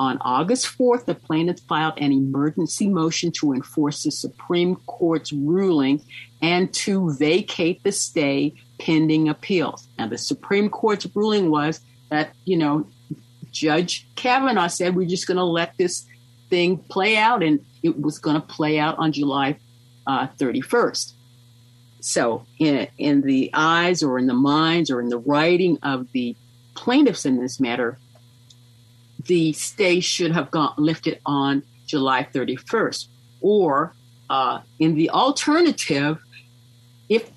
on 0.00 0.16
August 0.22 0.78
4th, 0.78 1.04
the 1.04 1.14
plaintiff 1.14 1.60
filed 1.68 1.92
an 1.98 2.10
emergency 2.10 2.88
motion 2.88 3.30
to 3.32 3.52
enforce 3.52 4.02
the 4.02 4.10
Supreme 4.10 4.76
Court's 4.86 5.30
ruling 5.30 6.02
and 6.40 6.72
to 6.72 7.12
vacate 7.18 7.84
the 7.84 7.92
stay 7.92 8.54
pending 8.78 9.28
appeals. 9.28 9.86
Now, 9.98 10.08
the 10.08 10.16
Supreme 10.16 10.70
Court's 10.70 11.06
ruling 11.14 11.50
was 11.50 11.82
that, 12.08 12.32
you 12.46 12.56
know, 12.56 12.86
Judge 13.50 14.08
Kavanaugh 14.14 14.68
said 14.68 14.96
we're 14.96 15.06
just 15.06 15.26
going 15.26 15.36
to 15.36 15.44
let 15.44 15.76
this 15.76 16.06
thing 16.48 16.78
play 16.78 17.18
out, 17.18 17.42
and 17.42 17.60
it 17.82 18.00
was 18.00 18.18
going 18.18 18.40
to 18.40 18.46
play 18.46 18.78
out 18.78 18.96
on 18.96 19.12
July 19.12 19.58
uh, 20.06 20.28
31st. 20.38 21.12
So, 22.00 22.46
in, 22.58 22.88
in 22.96 23.20
the 23.20 23.50
eyes 23.52 24.02
or 24.02 24.18
in 24.18 24.28
the 24.28 24.32
minds 24.32 24.90
or 24.90 24.98
in 25.02 25.10
the 25.10 25.18
writing 25.18 25.76
of 25.82 26.10
the 26.12 26.34
plaintiffs 26.74 27.26
in 27.26 27.38
this 27.38 27.60
matter, 27.60 27.98
the 29.26 29.52
stay 29.52 30.00
should 30.00 30.32
have 30.32 30.50
gone 30.50 30.74
lifted 30.76 31.20
on 31.26 31.62
July 31.86 32.26
31st. 32.32 33.06
Or 33.40 33.94
uh, 34.28 34.60
in 34.78 34.94
the 34.94 35.10
alternative, 35.10 36.18
if 37.08 37.30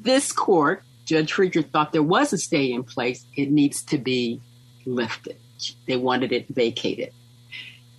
this 0.00 0.32
court, 0.32 0.82
Judge 1.04 1.32
Friedrich, 1.32 1.68
thought 1.68 1.92
there 1.92 2.02
was 2.02 2.32
a 2.32 2.38
stay 2.38 2.72
in 2.72 2.84
place, 2.84 3.24
it 3.36 3.50
needs 3.50 3.82
to 3.84 3.98
be 3.98 4.40
lifted. 4.86 5.36
They 5.86 5.96
wanted 5.96 6.32
it 6.32 6.46
vacated. 6.48 7.12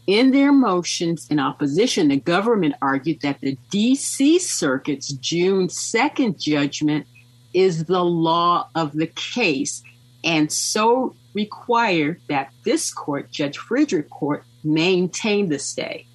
In 0.08 0.32
their 0.32 0.52
motions 0.52 1.28
in 1.30 1.40
opposition, 1.40 2.08
the 2.08 2.18
government 2.18 2.76
argued 2.82 3.22
that 3.22 3.40
the 3.40 3.58
DC 3.72 4.40
Circuit's 4.40 5.10
June 5.14 5.68
2nd 5.68 6.40
judgment 6.40 7.06
is 7.54 7.86
the 7.86 8.04
law 8.04 8.68
of 8.74 8.94
the 8.94 9.08
case 9.08 9.84
and 10.24 10.52
so 10.52 11.16
required 11.34 12.22
that 12.30 12.52
this 12.64 12.94
court, 12.94 13.32
Judge 13.32 13.58
Friedrich 13.58 14.10
Court, 14.10 14.44
maintain 14.64 15.50
the 15.50 15.60
stay. 15.60 16.06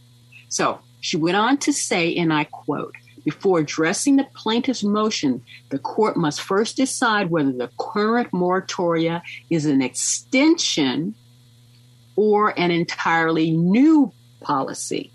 So 0.49 0.81
she 1.01 1.17
went 1.17 1.37
on 1.37 1.59
to 1.59 1.73
say, 1.73 2.15
and 2.15 2.33
I 2.33 2.45
quote, 2.45 2.95
before 3.25 3.59
addressing 3.59 4.17
the 4.17 4.29
plaintiff's 4.37 4.85
motion, 4.85 5.45
the 5.71 5.81
court 5.81 6.17
must 6.17 6.41
first 6.41 6.77
decide 6.77 7.29
whether 7.29 7.51
the 7.51 7.71
current 7.79 8.31
moratoria 8.31 9.21
is 9.51 9.67
an 9.67 9.83
extension 9.83 11.15
or 12.15 12.59
an 12.59 12.71
entirely 12.71 13.51
new 13.51 14.13
policy. 14.41 15.13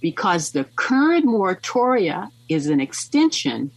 Because 0.00 0.50
the 0.50 0.64
current 0.74 1.24
moratoria 1.24 2.30
is 2.48 2.66
an 2.66 2.80
extension, 2.80 3.70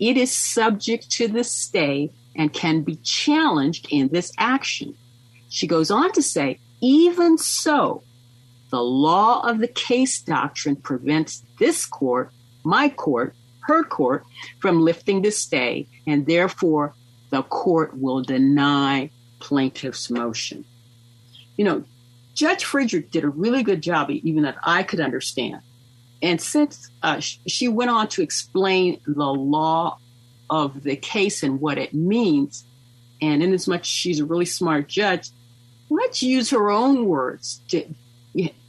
it 0.00 0.16
is 0.16 0.32
subject 0.32 1.10
to 1.12 1.28
the 1.28 1.44
stay 1.44 2.10
and 2.36 2.52
can 2.52 2.82
be 2.82 2.96
challenged 2.96 3.88
in 3.90 4.08
this 4.08 4.32
action. 4.38 4.94
She 5.48 5.66
goes 5.66 5.90
on 5.90 6.12
to 6.12 6.22
say, 6.22 6.60
even 6.80 7.38
so, 7.38 8.02
the 8.70 8.82
law 8.82 9.48
of 9.48 9.58
the 9.58 9.68
case 9.68 10.20
doctrine 10.20 10.76
prevents 10.76 11.44
this 11.58 11.86
court, 11.86 12.30
my 12.64 12.88
court, 12.88 13.34
her 13.60 13.84
court, 13.84 14.24
from 14.60 14.80
lifting 14.80 15.22
the 15.22 15.30
stay, 15.30 15.88
and 16.06 16.26
therefore 16.26 16.94
the 17.30 17.42
court 17.42 17.98
will 17.98 18.22
deny 18.22 19.10
plaintiff's 19.40 20.10
motion. 20.10 20.64
You 21.56 21.64
know, 21.64 21.84
Judge 22.34 22.64
Friedrich 22.64 23.10
did 23.10 23.24
a 23.24 23.28
really 23.28 23.62
good 23.62 23.82
job, 23.82 24.10
even 24.10 24.42
that 24.42 24.56
I 24.62 24.82
could 24.82 25.00
understand. 25.00 25.62
And 26.22 26.40
since 26.40 26.90
uh, 27.02 27.20
she 27.20 27.68
went 27.68 27.90
on 27.90 28.08
to 28.08 28.22
explain 28.22 29.00
the 29.06 29.32
law 29.32 29.98
of 30.48 30.82
the 30.82 30.96
case 30.96 31.42
and 31.42 31.60
what 31.60 31.78
it 31.78 31.94
means. 31.94 32.64
And 33.20 33.42
in 33.42 33.52
as 33.52 33.66
much 33.66 33.86
she's 33.86 34.20
a 34.20 34.24
really 34.24 34.44
smart 34.44 34.88
judge, 34.88 35.30
let's 35.88 36.22
use 36.22 36.50
her 36.50 36.70
own 36.70 37.06
words 37.06 37.60
to 37.68 37.84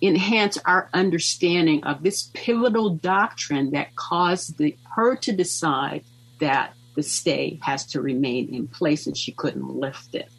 enhance 0.01 0.57
our 0.65 0.89
understanding 0.93 1.83
of 1.83 2.03
this 2.03 2.29
pivotal 2.33 2.91
doctrine 2.91 3.71
that 3.71 3.95
caused 3.95 4.57
the, 4.57 4.77
her 4.95 5.15
to 5.17 5.33
decide 5.33 6.03
that 6.39 6.73
the 6.95 7.03
stay 7.03 7.59
has 7.61 7.85
to 7.85 8.01
remain 8.01 8.53
in 8.53 8.67
place 8.67 9.07
and 9.07 9.17
she 9.17 9.31
couldn't 9.31 9.69
lift 9.69 10.15
it. 10.15 10.29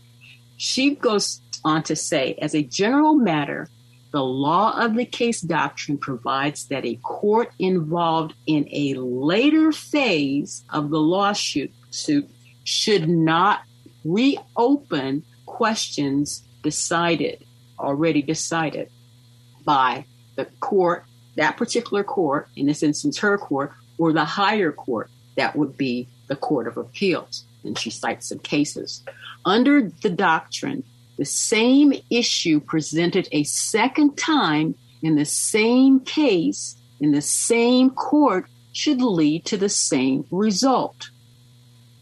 She 0.56 0.94
goes 0.94 1.40
on 1.64 1.82
to 1.84 1.96
say, 1.96 2.34
as 2.40 2.54
a 2.54 2.62
general 2.62 3.14
matter, 3.14 3.68
the 4.18 4.24
law 4.24 4.76
of 4.76 4.96
the 4.96 5.04
case 5.04 5.40
doctrine 5.40 5.96
provides 5.96 6.66
that 6.70 6.84
a 6.84 6.96
court 7.04 7.52
involved 7.60 8.34
in 8.48 8.68
a 8.72 8.94
later 8.94 9.70
phase 9.70 10.64
of 10.70 10.90
the 10.90 10.98
lawsuit 10.98 11.70
suit 11.90 12.28
should 12.64 13.08
not 13.08 13.60
reopen 14.04 15.22
questions 15.46 16.42
decided, 16.64 17.44
already 17.78 18.20
decided 18.20 18.90
by 19.64 20.04
the 20.34 20.46
court, 20.58 21.04
that 21.36 21.56
particular 21.56 22.02
court, 22.02 22.48
in 22.56 22.66
this 22.66 22.82
instance, 22.82 23.18
her 23.18 23.38
court, 23.38 23.70
or 23.98 24.12
the 24.12 24.24
higher 24.24 24.72
court, 24.72 25.12
that 25.36 25.54
would 25.54 25.76
be 25.76 26.08
the 26.26 26.34
Court 26.34 26.66
of 26.66 26.76
Appeals. 26.76 27.44
And 27.62 27.78
she 27.78 27.90
cites 27.90 28.30
some 28.30 28.40
cases. 28.40 29.04
Under 29.44 29.92
the 30.02 30.10
doctrine, 30.10 30.82
the 31.18 31.24
same 31.24 31.92
issue 32.10 32.60
presented 32.60 33.28
a 33.32 33.42
second 33.42 34.16
time 34.16 34.74
in 35.02 35.16
the 35.16 35.24
same 35.24 36.00
case 36.00 36.76
in 37.00 37.12
the 37.12 37.20
same 37.20 37.90
court 37.90 38.46
should 38.72 39.00
lead 39.00 39.44
to 39.44 39.56
the 39.56 39.68
same 39.68 40.24
result. 40.30 41.10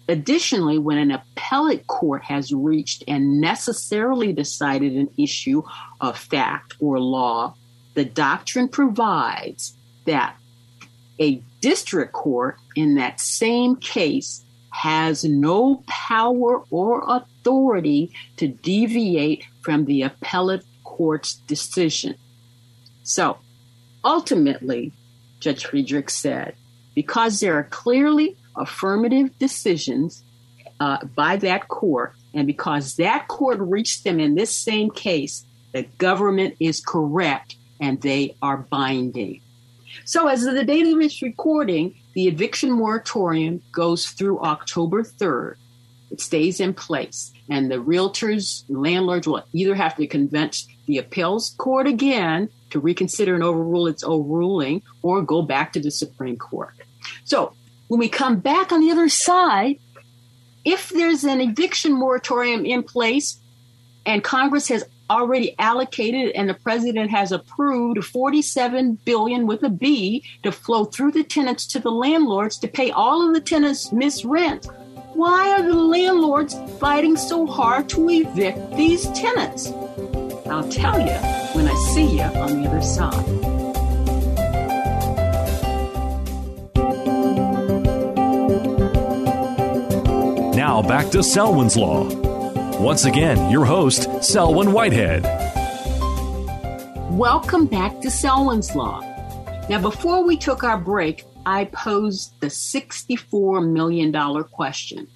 Additionally, 0.09 0.79
when 0.79 0.99
an 0.99 1.11
appellate 1.11 1.87
court 1.87 2.23
has 2.23 2.53
reached 2.53 3.03
and 3.09 3.41
necessarily 3.41 4.33
decided 4.33 4.93
an 4.93 5.09
issue 5.19 5.63
of 6.01 6.17
fact 6.17 6.75
or 6.79 7.01
law, 7.01 7.55
the 7.95 8.05
doctrine 8.05 8.69
provides 8.69 9.75
that 10.05 10.37
a 11.19 11.43
district 11.61 12.13
court 12.13 12.59
in 12.77 12.95
that 12.95 13.21
same 13.21 13.75
case 13.77 14.45
has 14.77 15.25
no 15.25 15.83
power 15.87 16.63
or 16.71 17.03
authority 17.09 18.13
to 18.37 18.47
deviate 18.47 19.43
from 19.63 19.87
the 19.87 20.03
appellate 20.03 20.65
court's 20.85 21.37
decision. 21.47 22.15
So 23.03 23.39
ultimately, 24.05 24.93
Judge 25.41 25.65
Friedrich 25.65 26.11
said, 26.11 26.57
because 26.95 27.41
there 27.41 27.55
are 27.55 27.65
clearly 27.65 28.37
affirmative 28.55 29.39
decisions 29.39 30.23
uh, 30.79 31.07
by 31.07 31.37
that 31.37 31.69
court, 31.69 32.15
and 32.35 32.47
because 32.47 32.97
that 32.97 33.29
court 33.29 33.59
reached 33.61 34.05
them 34.05 34.21
in 34.21 34.35
this 34.35 34.55
same 34.55 34.91
case, 34.91 35.47
the 35.73 35.85
government 35.97 36.55
is 36.61 36.81
correct 36.81 37.57
and 37.81 38.03
they 38.03 38.37
are 38.43 38.59
binding. 38.59 39.41
So, 40.05 40.29
as 40.29 40.45
of 40.45 40.55
the 40.55 40.65
date 40.65 40.87
of 40.87 40.99
this 40.99 41.23
recording, 41.23 41.95
the 42.17 42.29
eviction 42.29 42.73
moratorium 42.73 43.61
goes 43.71 44.07
through 44.07 44.41
October 44.41 45.03
3rd. 45.03 45.57
It 46.11 46.19
stays 46.23 46.61
in 46.61 46.73
place, 46.73 47.31
and 47.51 47.71
the 47.71 47.77
realtors, 47.77 48.65
landlords 48.71 49.29
will 49.29 49.45
either 49.53 49.75
have 49.75 49.97
to 49.97 50.07
convince 50.07 50.67
the 50.87 50.97
appeals 50.97 51.51
court 51.59 51.87
again 51.87 52.49
to 52.71 52.81
reconsider 52.81 53.35
and 53.35 53.45
overrule 53.45 53.87
its 53.87 54.03
old 54.03 54.31
ruling 54.31 54.81
or 55.03 55.21
go 55.21 55.43
back 55.43 55.75
to 55.75 55.81
the 55.81 55.91
Supreme 55.91 56.39
Court. 56.39 56.75
So, 57.25 57.53
when 57.89 58.01
we 58.01 58.09
come 58.09 58.41
back 58.41 58.73
on 58.73 58.81
the 58.81 58.91
other 58.91 59.11
side, 59.11 59.77
if 60.65 60.89
there's 60.89 61.23
an 61.23 61.43
eviction 61.43 61.93
moratorium 61.93 62.65
in 62.65 62.83
place 62.83 63.39
and 64.07 64.25
Congress 64.25 64.69
has 64.69 64.85
already 65.11 65.55
allocated 65.59 66.33
and 66.33 66.49
the 66.49 66.55
president 66.55 67.11
has 67.11 67.33
approved 67.33 68.05
47 68.05 68.99
billion 69.05 69.47
with 69.47 69.63
a 69.63 69.69
B 69.69 70.25
to 70.43 70.53
flow 70.53 70.85
through 70.85 71.13
the 71.13 71.25
tenants 71.25 71.67
to 71.69 71.79
the 71.79 71.91
landlords 71.91 72.59
to 72.59 72.69
pay 72.69 72.91
all 72.91 73.27
of 73.27 73.35
the 73.35 73.41
tenants 73.41 73.93
missed 73.93 74.25
rent. 74.25 74.67
Why 75.15 75.51
are 75.53 75.63
the 75.63 75.75
landlords 75.75 76.55
fighting 76.79 77.17
so 77.17 77.47
hard 77.47 77.89
to 77.91 78.11
evict 78.11 78.77
these 78.77 79.07
tenants? 79.13 79.73
I'll 80.47 80.69
tell 80.69 81.01
you 81.01 81.15
when 81.55 81.69
I 81.69 81.75
see 81.95 82.17
you 82.17 82.23
on 82.23 82.63
the 82.63 82.69
other 82.69 82.83
side. 82.83 83.27
Now 90.55 90.83
back 90.83 91.11
to 91.11 91.23
Selwyn's 91.23 91.77
Law. 91.77 92.26
Once 92.81 93.07
again, 93.07 93.51
your 93.51 93.65
host, 93.65 94.07
Selwyn 94.23 94.71
Whitehead. 94.71 95.23
Welcome 97.11 97.65
back 97.65 98.03
to 98.03 98.11
Selwyn's 98.11 98.77
Law. 98.77 99.01
Now, 99.71 99.81
before 99.81 100.23
we 100.23 100.37
took 100.37 100.63
our 100.63 100.77
break, 100.77 101.25
I 101.47 101.65
posed 101.65 102.39
the 102.41 102.49
$64 102.49 103.67
million 103.67 104.13
question. 104.45 105.09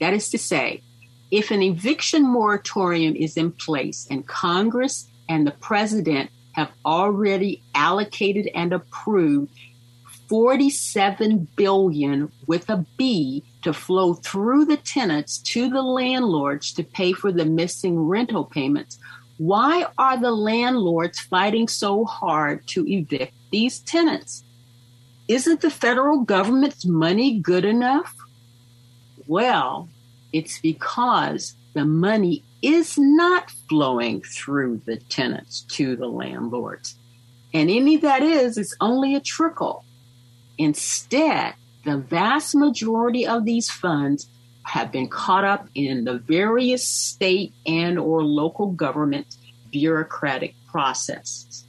That 0.00 0.14
is 0.14 0.30
to 0.30 0.38
say, 0.38 0.82
if 1.30 1.50
an 1.50 1.62
eviction 1.62 2.26
moratorium 2.26 3.14
is 3.14 3.36
in 3.36 3.52
place 3.52 4.06
and 4.10 4.26
Congress 4.26 5.06
and 5.28 5.46
the 5.46 5.52
president 5.52 6.30
have 6.52 6.70
already 6.86 7.62
allocated 7.74 8.48
and 8.54 8.72
approved 8.72 9.52
47 10.28 11.46
billion 11.56 12.32
with 12.46 12.70
a 12.70 12.86
B 12.96 13.44
to 13.62 13.72
flow 13.72 14.14
through 14.14 14.64
the 14.64 14.76
tenants 14.76 15.38
to 15.38 15.68
the 15.68 15.82
landlords 15.82 16.72
to 16.74 16.82
pay 16.82 17.12
for 17.12 17.32
the 17.32 17.44
missing 17.44 17.98
rental 17.98 18.44
payments. 18.44 18.98
Why 19.38 19.86
are 19.98 20.20
the 20.20 20.30
landlords 20.30 21.20
fighting 21.20 21.68
so 21.68 22.04
hard 22.04 22.66
to 22.68 22.86
evict 22.86 23.34
these 23.50 23.80
tenants? 23.80 24.44
Isn't 25.28 25.60
the 25.60 25.70
federal 25.70 26.20
government's 26.20 26.84
money 26.84 27.38
good 27.38 27.64
enough? 27.64 28.14
Well, 29.26 29.88
it's 30.32 30.60
because 30.60 31.54
the 31.74 31.84
money 31.84 32.44
is 32.60 32.98
not 32.98 33.50
flowing 33.68 34.22
through 34.22 34.82
the 34.86 34.96
tenants 34.96 35.62
to 35.62 35.96
the 35.96 36.06
landlords. 36.06 36.96
And 37.54 37.70
any 37.70 37.96
that 37.98 38.22
is, 38.22 38.56
is 38.56 38.76
only 38.80 39.14
a 39.14 39.20
trickle. 39.20 39.84
Instead, 40.58 41.54
the 41.84 41.98
vast 41.98 42.54
majority 42.54 43.26
of 43.26 43.44
these 43.44 43.70
funds 43.70 44.28
have 44.64 44.92
been 44.92 45.08
caught 45.08 45.44
up 45.44 45.68
in 45.74 46.04
the 46.04 46.18
various 46.18 46.86
state 46.86 47.52
and 47.66 47.98
or 47.98 48.22
local 48.22 48.68
government 48.70 49.36
bureaucratic 49.70 50.54
processes. 50.70 51.64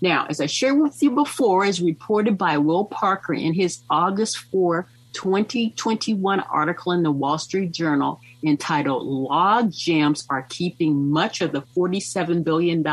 Now, 0.00 0.26
as 0.28 0.40
I 0.40 0.46
shared 0.46 0.78
with 0.78 1.02
you 1.02 1.10
before, 1.10 1.64
as 1.64 1.80
reported 1.80 2.38
by 2.38 2.58
Will 2.58 2.84
Parker 2.84 3.34
in 3.34 3.54
his 3.54 3.82
August 3.90 4.38
4, 4.38 4.86
2021 5.14 6.40
article 6.40 6.92
in 6.92 7.02
the 7.02 7.10
Wall 7.10 7.38
Street 7.38 7.72
Journal 7.72 8.20
entitled 8.44 9.06
Log 9.06 9.72
Jams 9.72 10.26
Are 10.28 10.42
Keeping 10.42 11.10
Much 11.10 11.40
of 11.40 11.52
the 11.52 11.62
$47 11.76 12.44
Billion 12.44 12.84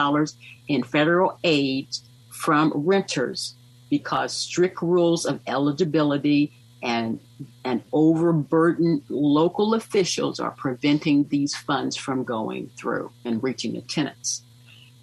in 0.68 0.84
Federal 0.84 1.38
Aid 1.44 1.88
from 2.30 2.72
Renters 2.74 3.56
because 3.92 4.34
strict 4.34 4.82
rules 4.82 5.26
of 5.26 5.40
eligibility 5.46 6.52
and 6.82 7.20
and 7.64 7.84
overburdened 7.94 9.04
local 9.10 9.76
officials 9.76 10.40
are 10.40 10.52
preventing 10.52 11.28
these 11.28 11.54
funds 11.56 11.96
from 11.96 12.24
going 12.24 12.72
through 12.76 13.12
and 13.24 13.44
reaching 13.44 13.74
the 13.74 13.82
tenants. 13.82 14.42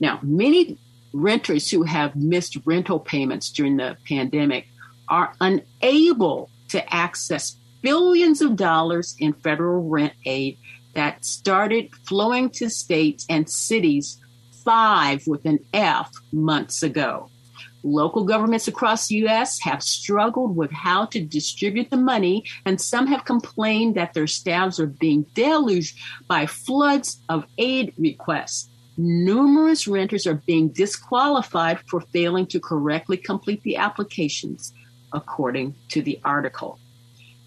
Now, 0.01 0.19
many 0.23 0.79
renters 1.13 1.71
who 1.71 1.85
have 1.85 2.17
missed 2.17 2.57
rental 2.65 2.99
payments 2.99 3.51
during 3.51 3.77
the 3.77 3.97
pandemic 4.09 4.67
are 5.09 5.33
unable 5.41 6.51
to 6.71 6.95
access 6.95 7.57
billions 7.83 8.41
of 8.41 8.57
dollars 8.57 9.15
in 9.21 9.33
federal 9.35 9.89
rent 9.89 10.15
aid 10.25 10.59
that 10.95 11.25
started 11.25 11.91
flowing 12.07 12.51
to 12.51 12.69
states 12.69 13.27
and 13.29 13.49
cities 13.49 14.19
five 14.65 15.27
with 15.27 15.45
an 15.45 15.59
F 15.73 16.11
months 16.33 16.83
ago. 16.83 17.31
Local 17.85 18.25
governments 18.25 18.67
across 18.67 19.07
the 19.07 19.17
U.S. 19.17 19.61
have 19.61 19.83
struggled 19.83 20.57
with 20.57 20.73
how 20.73 21.07
to 21.07 21.21
distribute 21.21 21.91
the 21.91 21.97
money, 21.97 22.45
and 22.65 22.81
some 22.81 23.07
have 23.07 23.25
complained 23.25 23.95
that 23.95 24.15
their 24.15 24.27
staffs 24.27 24.81
are 24.81 24.87
being 24.87 25.27
deluged 25.35 25.97
by 26.27 26.47
floods 26.47 27.21
of 27.29 27.47
aid 27.57 27.93
requests. 27.97 28.69
Numerous 28.97 29.87
renters 29.87 30.27
are 30.27 30.43
being 30.45 30.69
disqualified 30.71 31.79
for 31.87 32.01
failing 32.01 32.47
to 32.47 32.59
correctly 32.59 33.17
complete 33.17 33.63
the 33.63 33.77
applications, 33.77 34.73
according 35.13 35.77
to 35.91 36.03
the 36.03 36.21
article. 36.25 36.81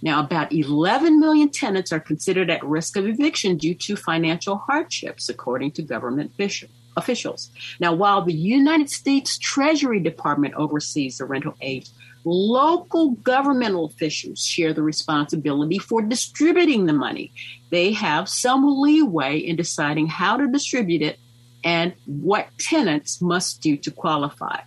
Now, 0.02 0.22
about 0.22 0.54
11 0.54 1.20
million 1.20 1.50
tenants 1.50 1.92
are 1.92 2.00
considered 2.00 2.50
at 2.50 2.64
risk 2.64 2.96
of 2.96 3.06
eviction 3.06 3.58
due 3.58 3.76
to 3.76 3.98
financial 3.98 4.58
hardships, 4.58 5.28
according 5.28 5.72
to 5.74 5.82
government 5.82 6.32
officials 6.32 6.72
officials. 6.98 7.52
Now, 7.80 7.94
while 7.94 8.24
the 8.24 8.34
United 8.34 8.90
States 8.90 9.38
Treasury 9.38 10.00
Department 10.00 10.54
oversees 10.56 11.18
the 11.18 11.26
rental 11.26 11.56
aid, 11.62 11.88
local 12.24 13.12
governmental 13.12 13.86
officials 13.86 14.40
share 14.40 14.74
the 14.74 14.84
responsibility 14.84 15.80
for 15.80 16.02
distributing 16.02 16.86
the 16.86 16.94
money. 16.94 17.32
They 17.70 17.94
have 17.94 18.30
some 18.30 18.64
leeway 18.82 19.38
in 19.38 19.56
deciding 19.56 20.08
how 20.08 20.38
to 20.38 20.48
distribute 20.48 21.02
it 21.02 21.20
and 21.64 21.94
what 22.06 22.48
tenants 22.60 23.22
must 23.22 23.62
do 23.62 23.78
to 23.78 23.92
qualify. 23.92 24.62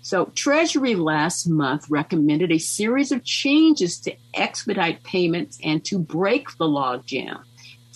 So, 0.00 0.26
Treasury 0.34 0.94
last 0.94 1.46
month 1.46 1.86
recommended 1.90 2.50
a 2.50 2.58
series 2.58 3.12
of 3.12 3.24
changes 3.24 3.98
to 4.00 4.14
expedite 4.34 5.02
payments 5.02 5.58
and 5.62 5.84
to 5.86 5.98
break 5.98 6.48
the 6.58 6.64
logjam. 6.64 7.42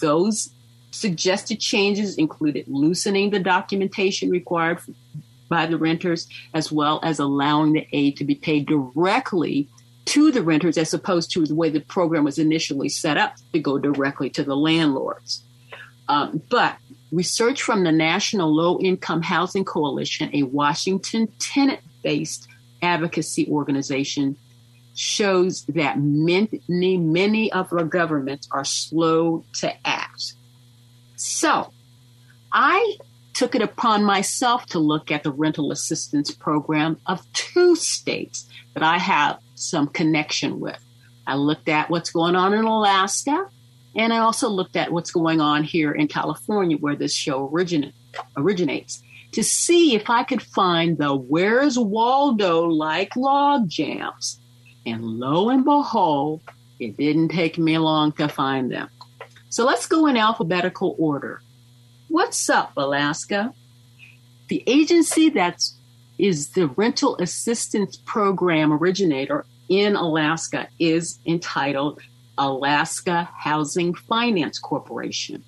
Those 0.00 0.50
Suggested 0.98 1.60
changes 1.60 2.16
included 2.16 2.64
loosening 2.66 3.30
the 3.30 3.38
documentation 3.38 4.30
required 4.30 4.80
by 5.48 5.64
the 5.64 5.78
renters, 5.78 6.26
as 6.54 6.72
well 6.72 6.98
as 7.04 7.20
allowing 7.20 7.72
the 7.72 7.86
aid 7.92 8.16
to 8.16 8.24
be 8.24 8.34
paid 8.34 8.66
directly 8.66 9.68
to 10.06 10.32
the 10.32 10.42
renters 10.42 10.76
as 10.76 10.92
opposed 10.92 11.30
to 11.30 11.46
the 11.46 11.54
way 11.54 11.70
the 11.70 11.78
program 11.78 12.24
was 12.24 12.36
initially 12.36 12.88
set 12.88 13.16
up 13.16 13.34
to 13.52 13.60
go 13.60 13.78
directly 13.78 14.28
to 14.28 14.42
the 14.42 14.56
landlords. 14.56 15.44
Um, 16.08 16.42
but 16.50 16.76
research 17.12 17.62
from 17.62 17.84
the 17.84 17.92
National 17.92 18.52
Low 18.52 18.80
Income 18.80 19.22
Housing 19.22 19.64
Coalition, 19.64 20.30
a 20.32 20.42
Washington 20.42 21.28
tenant 21.38 21.80
based 22.02 22.48
advocacy 22.82 23.46
organization, 23.48 24.36
shows 24.96 25.64
that 25.66 26.00
many, 26.00 26.96
many 26.96 27.52
of 27.52 27.72
our 27.72 27.84
governments 27.84 28.48
are 28.50 28.64
slow 28.64 29.44
to 29.60 29.72
act. 29.86 30.34
So 31.18 31.72
I 32.52 32.96
took 33.34 33.56
it 33.56 33.62
upon 33.62 34.04
myself 34.04 34.66
to 34.66 34.78
look 34.78 35.10
at 35.10 35.24
the 35.24 35.32
rental 35.32 35.72
assistance 35.72 36.30
program 36.30 36.98
of 37.06 37.30
two 37.32 37.74
states 37.74 38.48
that 38.74 38.84
I 38.84 38.98
have 38.98 39.38
some 39.56 39.88
connection 39.88 40.60
with. 40.60 40.78
I 41.26 41.34
looked 41.34 41.68
at 41.68 41.90
what's 41.90 42.10
going 42.10 42.36
on 42.36 42.54
in 42.54 42.64
Alaska, 42.64 43.48
and 43.96 44.12
I 44.12 44.18
also 44.18 44.48
looked 44.48 44.76
at 44.76 44.92
what's 44.92 45.10
going 45.10 45.40
on 45.40 45.64
here 45.64 45.90
in 45.90 46.06
California, 46.06 46.76
where 46.76 46.94
this 46.94 47.14
show 47.14 47.48
originate, 47.48 47.94
originates, 48.36 49.02
to 49.32 49.42
see 49.42 49.96
if 49.96 50.08
I 50.08 50.22
could 50.22 50.40
find 50.40 50.98
the 50.98 51.16
Where's 51.16 51.76
Waldo 51.76 52.66
like 52.66 53.16
log 53.16 53.68
jams. 53.68 54.38
And 54.86 55.04
lo 55.04 55.50
and 55.50 55.64
behold, 55.64 56.42
it 56.78 56.96
didn't 56.96 57.30
take 57.30 57.58
me 57.58 57.76
long 57.76 58.12
to 58.12 58.28
find 58.28 58.70
them. 58.70 58.88
So 59.50 59.64
let's 59.64 59.86
go 59.86 60.06
in 60.06 60.16
alphabetical 60.16 60.96
order. 60.98 61.40
What's 62.08 62.50
up, 62.50 62.72
Alaska? 62.76 63.54
The 64.48 64.62
agency 64.66 65.30
that 65.30 65.62
is 66.18 66.50
the 66.50 66.66
rental 66.68 67.16
assistance 67.16 67.96
program 67.96 68.72
originator 68.72 69.44
in 69.68 69.96
Alaska 69.96 70.68
is 70.78 71.18
entitled 71.26 72.00
Alaska 72.36 73.28
Housing 73.36 73.94
Finance 73.94 74.58
Corporation. 74.58 75.42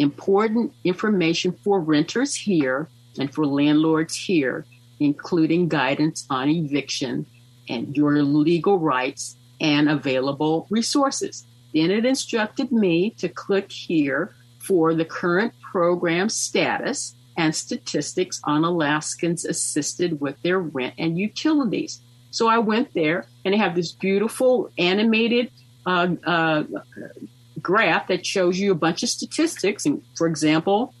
important 0.00 0.72
information 0.84 1.52
for 1.62 1.80
renters 1.80 2.34
here 2.34 2.88
and 3.18 3.32
for 3.32 3.46
landlords 3.46 4.16
here, 4.16 4.64
including 4.98 5.68
guidance 5.68 6.26
on 6.30 6.48
eviction 6.48 7.26
and 7.68 7.96
your 7.96 8.22
legal 8.22 8.78
rights 8.78 9.36
and 9.60 9.88
available 9.88 10.66
resources. 10.70 11.46
Then 11.74 11.90
it 11.90 12.04
instructed 12.04 12.72
me 12.72 13.10
to 13.18 13.28
click 13.28 13.70
here 13.70 14.34
for 14.58 14.94
the 14.94 15.04
current 15.04 15.52
program 15.60 16.28
status 16.28 17.14
and 17.36 17.54
statistics 17.54 18.40
on 18.44 18.64
Alaskans 18.64 19.44
assisted 19.44 20.20
with 20.20 20.40
their 20.42 20.60
rent 20.60 20.94
and 20.98 21.18
utilities. 21.18 22.00
So 22.30 22.48
I 22.48 22.58
went 22.58 22.92
there 22.94 23.26
and 23.44 23.54
they 23.54 23.58
have 23.58 23.74
this 23.74 23.92
beautiful 23.92 24.70
animated 24.78 25.50
uh, 25.86 26.08
uh, 26.24 26.64
graph 27.62 28.08
that 28.08 28.26
shows 28.26 28.58
you 28.58 28.72
a 28.72 28.74
bunch 28.74 29.02
of 29.02 29.08
statistics. 29.08 29.86
And 29.86 30.02
for 30.16 30.26
example, 30.26 30.94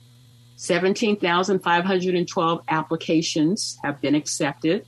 17,512 0.56 2.60
applications 2.68 3.78
have 3.82 4.00
been 4.00 4.14
accepted 4.14 4.86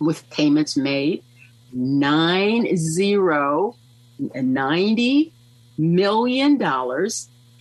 with 0.00 0.28
payments 0.30 0.76
made. 0.76 1.24
Nine 1.72 2.76
zero, 2.76 3.76
$90 4.20 5.32
million 5.78 6.58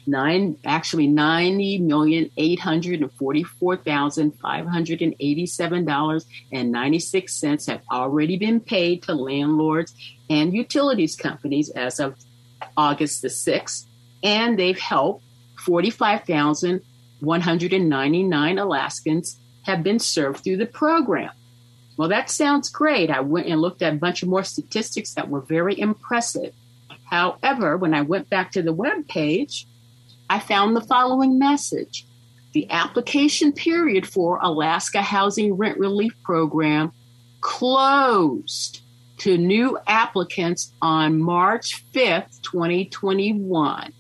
nine 0.06 0.58
actually 0.66 1.08
ninety 1.08 1.78
million 1.78 2.30
eight 2.38 2.60
hundred 2.60 3.02
and 3.02 3.12
forty 3.14 3.44
four 3.44 3.78
thousand 3.78 4.32
five 4.42 4.68
hundred 4.68 5.02
and 5.02 5.16
eighty 5.20 5.46
seven 5.46 5.86
dollars 5.86 6.26
and 6.52 6.72
ninety 6.72 7.00
six 7.00 7.36
cents 7.36 7.68
have 7.68 7.82
already 7.92 8.38
been 8.38 8.60
paid 8.60 9.04
to 9.04 9.14
landlords 9.14 9.94
and 10.30 10.54
utilities 10.54 11.16
companies 11.16 11.70
as 11.72 12.00
of 12.00 12.16
August 12.78 13.22
the 13.22 13.30
sixth, 13.30 13.88
and 14.24 14.58
they've 14.58 14.80
helped 14.80 15.24
forty 15.58 15.90
five 15.90 16.24
thousand 16.24 16.82
one 17.20 17.42
hundred 17.42 17.74
and 17.74 17.90
ninety 17.90 18.24
nine 18.24 18.58
Alaskans 18.58 19.40
have 19.64 19.84
been 19.84 20.00
served 20.00 20.44
through 20.44 20.58
the 20.58 20.66
program. 20.66 21.32
Well, 21.96 22.10
that 22.10 22.30
sounds 22.30 22.70
great. 22.70 23.10
I 23.10 23.20
went 23.20 23.48
and 23.48 23.62
looked 23.62 23.82
at 23.82 23.94
a 23.94 23.98
bunch 23.98 24.24
of 24.24 24.30
more 24.30 24.44
statistics 24.44 25.14
that 25.14 25.30
were 25.30 25.42
very 25.42 25.80
impressive. 25.80 26.54
However, 27.06 27.78
when 27.78 27.94
I 27.94 28.02
went 28.02 28.30
back 28.30 28.52
to 28.54 28.64
the 28.64 28.74
web 28.74 29.08
page, 29.08 29.68
I 30.30 30.40
found 30.40 30.76
the 30.76 30.82
following 30.82 31.38
message. 31.38 32.08
The 32.54 32.70
application 32.72 33.52
period 33.52 34.08
for 34.08 34.40
Alaska 34.42 35.02
Housing 35.02 35.54
Rent 35.54 35.78
Relief 35.78 36.14
Program 36.24 36.92
closed 37.42 38.82
to 39.20 39.38
new 39.38 39.78
applicants 39.88 40.74
on 40.82 41.20
March 41.20 41.84
5th, 41.94 42.42
2021. 42.42 43.94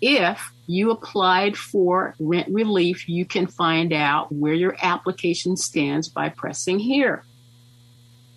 If 0.00 0.52
you 0.66 0.90
applied 0.90 1.56
for 1.56 2.14
rent 2.18 2.48
relief, 2.52 3.08
you 3.08 3.24
can 3.24 3.46
find 3.46 3.92
out 3.92 4.32
where 4.32 4.54
your 4.54 4.76
application 4.82 5.56
stands 5.56 6.08
by 6.08 6.28
pressing 6.28 6.78
here. 6.78 7.24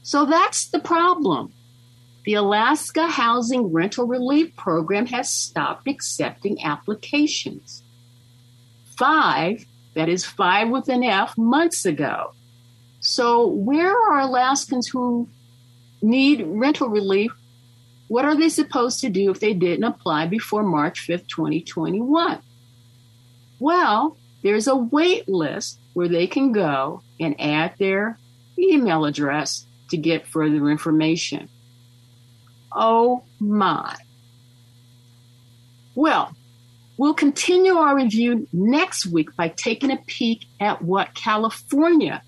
So 0.03 0.25
that's 0.25 0.67
the 0.67 0.79
problem 0.79 1.51
the 2.25 2.33
Alaska 2.33 3.07
Housing 3.07 3.71
Rental 3.71 4.07
Relief 4.07 4.55
Program 4.55 5.05
has 5.05 5.29
stopped 5.29 5.87
accepting 5.87 6.61
applications. 6.63 7.83
Five, 8.97 9.63
that 9.93 10.09
is 10.09 10.25
five 10.25 10.69
with 10.69 10.89
an 10.89 11.03
F, 11.03 11.37
months 11.37 11.85
ago. 11.85 12.33
So, 12.99 13.45
where 13.47 13.91
are 13.91 14.21
Alaskans 14.21 14.87
who 14.87 15.29
need 16.01 16.43
rental 16.45 16.89
relief? 16.89 17.31
What 18.07 18.25
are 18.25 18.35
they 18.35 18.49
supposed 18.49 18.99
to 19.01 19.09
do 19.09 19.31
if 19.31 19.39
they 19.39 19.53
didn't 19.53 19.83
apply 19.83 20.27
before 20.27 20.63
March 20.63 21.07
5th, 21.07 21.27
2021? 21.27 22.41
Well, 23.59 24.17
there's 24.43 24.67
a 24.67 24.75
wait 24.75 25.27
list 25.27 25.79
where 25.93 26.07
they 26.07 26.27
can 26.27 26.51
go 26.51 27.01
and 27.19 27.39
add 27.39 27.73
their 27.79 28.19
email 28.59 29.05
address 29.05 29.65
to 29.89 29.97
get 29.97 30.27
further 30.27 30.69
information. 30.69 31.49
Oh 32.71 33.23
my. 33.39 33.95
Well, 35.95 36.35
we'll 36.97 37.13
continue 37.13 37.73
our 37.73 37.95
review 37.95 38.47
next 38.51 39.05
week 39.05 39.35
by 39.35 39.47
taking 39.47 39.91
a 39.91 39.97
peek 40.05 40.45
at 40.59 40.81
what 40.81 41.15
California 41.15 42.21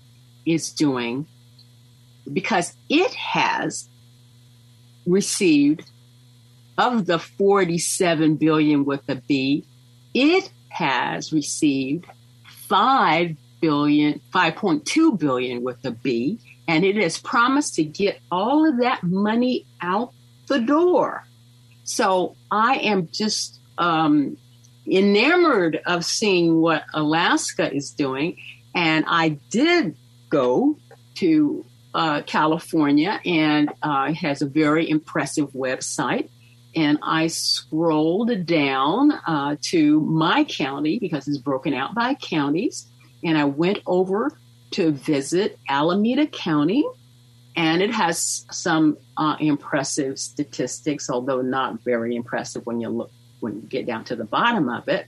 is 0.46 0.72
doing 0.72 1.26
because 2.32 2.74
it 2.88 3.12
has 3.14 3.88
received 5.06 5.90
of 6.76 7.06
the 7.06 7.18
47 7.18 8.36
billion 8.36 8.84
with 8.84 9.02
a 9.08 9.16
B, 9.16 9.64
it 10.14 10.50
has 10.68 11.32
received 11.32 12.06
5 12.68 13.36
billion, 13.60 14.20
5.2 14.32 15.18
billion 15.18 15.64
with 15.64 15.84
a 15.84 15.90
B, 15.90 16.38
and 16.68 16.84
it 16.84 16.96
has 16.96 17.18
promised 17.18 17.74
to 17.74 17.84
get 17.84 18.20
all 18.30 18.68
of 18.68 18.78
that 18.78 19.02
money 19.02 19.66
out 19.80 20.12
the 20.46 20.60
door. 20.60 21.24
So 21.84 22.36
I 22.50 22.74
am 22.76 23.08
just 23.10 23.60
um, 23.78 24.36
enamored 24.86 25.80
of 25.86 26.04
seeing 26.04 26.60
what 26.60 26.84
Alaska 26.94 27.72
is 27.72 27.90
doing. 27.90 28.36
And 28.74 29.04
I 29.08 29.30
did 29.50 29.96
go 30.28 30.76
to 31.16 31.64
uh, 31.98 32.22
California 32.22 33.20
and 33.26 33.72
uh, 33.82 34.12
has 34.12 34.40
a 34.40 34.46
very 34.46 34.88
impressive 34.88 35.50
website. 35.50 36.30
And 36.76 37.00
I 37.02 37.26
scrolled 37.26 38.46
down 38.46 39.10
uh, 39.26 39.56
to 39.70 40.00
my 40.00 40.44
county 40.44 41.00
because 41.00 41.26
it's 41.26 41.38
broken 41.38 41.74
out 41.74 41.96
by 41.96 42.14
counties. 42.14 42.88
And 43.24 43.36
I 43.36 43.46
went 43.46 43.80
over 43.84 44.30
to 44.72 44.92
visit 44.92 45.58
Alameda 45.68 46.28
County 46.28 46.86
and 47.56 47.82
it 47.82 47.90
has 47.90 48.46
some 48.52 48.96
uh, 49.16 49.34
impressive 49.40 50.20
statistics, 50.20 51.10
although 51.10 51.40
not 51.40 51.82
very 51.84 52.14
impressive 52.14 52.64
when 52.64 52.80
you 52.80 52.90
look 52.90 53.10
when 53.40 53.54
you 53.56 53.62
get 53.62 53.86
down 53.86 54.04
to 54.04 54.14
the 54.14 54.24
bottom 54.24 54.68
of 54.68 54.86
it. 54.88 55.06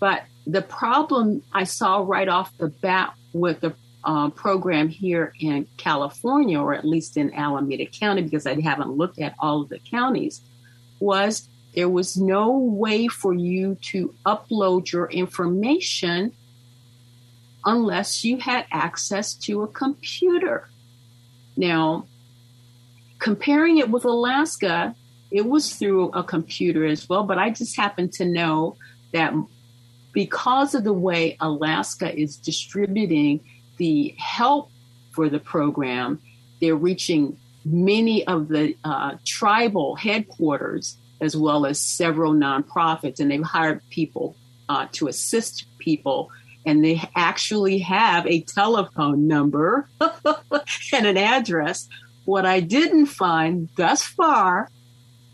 But 0.00 0.24
the 0.46 0.62
problem 0.62 1.42
I 1.52 1.62
saw 1.62 2.02
right 2.04 2.28
off 2.28 2.56
the 2.58 2.68
bat 2.68 3.14
with 3.32 3.60
the 3.60 3.76
uh, 4.08 4.30
program 4.30 4.88
here 4.88 5.34
in 5.38 5.66
California, 5.76 6.58
or 6.58 6.72
at 6.72 6.82
least 6.82 7.18
in 7.18 7.32
Alameda 7.34 7.84
County, 7.84 8.22
because 8.22 8.46
I 8.46 8.58
haven't 8.58 8.92
looked 8.92 9.20
at 9.20 9.34
all 9.38 9.60
of 9.60 9.68
the 9.68 9.78
counties, 9.78 10.40
was 10.98 11.46
there 11.74 11.90
was 11.90 12.16
no 12.16 12.56
way 12.56 13.06
for 13.06 13.34
you 13.34 13.76
to 13.92 14.14
upload 14.24 14.90
your 14.90 15.10
information 15.10 16.32
unless 17.66 18.24
you 18.24 18.38
had 18.38 18.64
access 18.72 19.34
to 19.34 19.62
a 19.62 19.68
computer. 19.68 20.70
Now, 21.58 22.06
comparing 23.18 23.76
it 23.76 23.90
with 23.90 24.06
Alaska, 24.06 24.94
it 25.30 25.44
was 25.44 25.74
through 25.74 26.12
a 26.12 26.24
computer 26.24 26.86
as 26.86 27.06
well, 27.10 27.24
but 27.24 27.36
I 27.36 27.50
just 27.50 27.76
happen 27.76 28.08
to 28.12 28.24
know 28.24 28.78
that 29.12 29.34
because 30.14 30.74
of 30.74 30.84
the 30.84 30.94
way 30.94 31.36
Alaska 31.40 32.18
is 32.18 32.38
distributing 32.38 33.40
the 33.78 34.14
help 34.18 34.70
for 35.12 35.28
the 35.28 35.38
program, 35.40 36.20
they're 36.60 36.76
reaching 36.76 37.38
many 37.64 38.26
of 38.26 38.48
the 38.48 38.74
uh, 38.84 39.16
tribal 39.24 39.96
headquarters 39.96 40.96
as 41.20 41.36
well 41.36 41.66
as 41.66 41.80
several 41.80 42.32
nonprofits, 42.32 43.18
and 43.18 43.30
they've 43.30 43.42
hired 43.42 43.80
people 43.90 44.36
uh, 44.68 44.86
to 44.92 45.08
assist 45.08 45.66
people 45.78 46.30
and 46.68 46.84
they 46.84 47.00
actually 47.16 47.78
have 47.78 48.26
a 48.26 48.42
telephone 48.42 49.26
number 49.26 49.88
and 50.00 51.06
an 51.06 51.16
address. 51.16 51.88
What 52.26 52.44
I 52.44 52.60
didn't 52.60 53.06
find 53.06 53.70
thus 53.76 54.02
far 54.02 54.68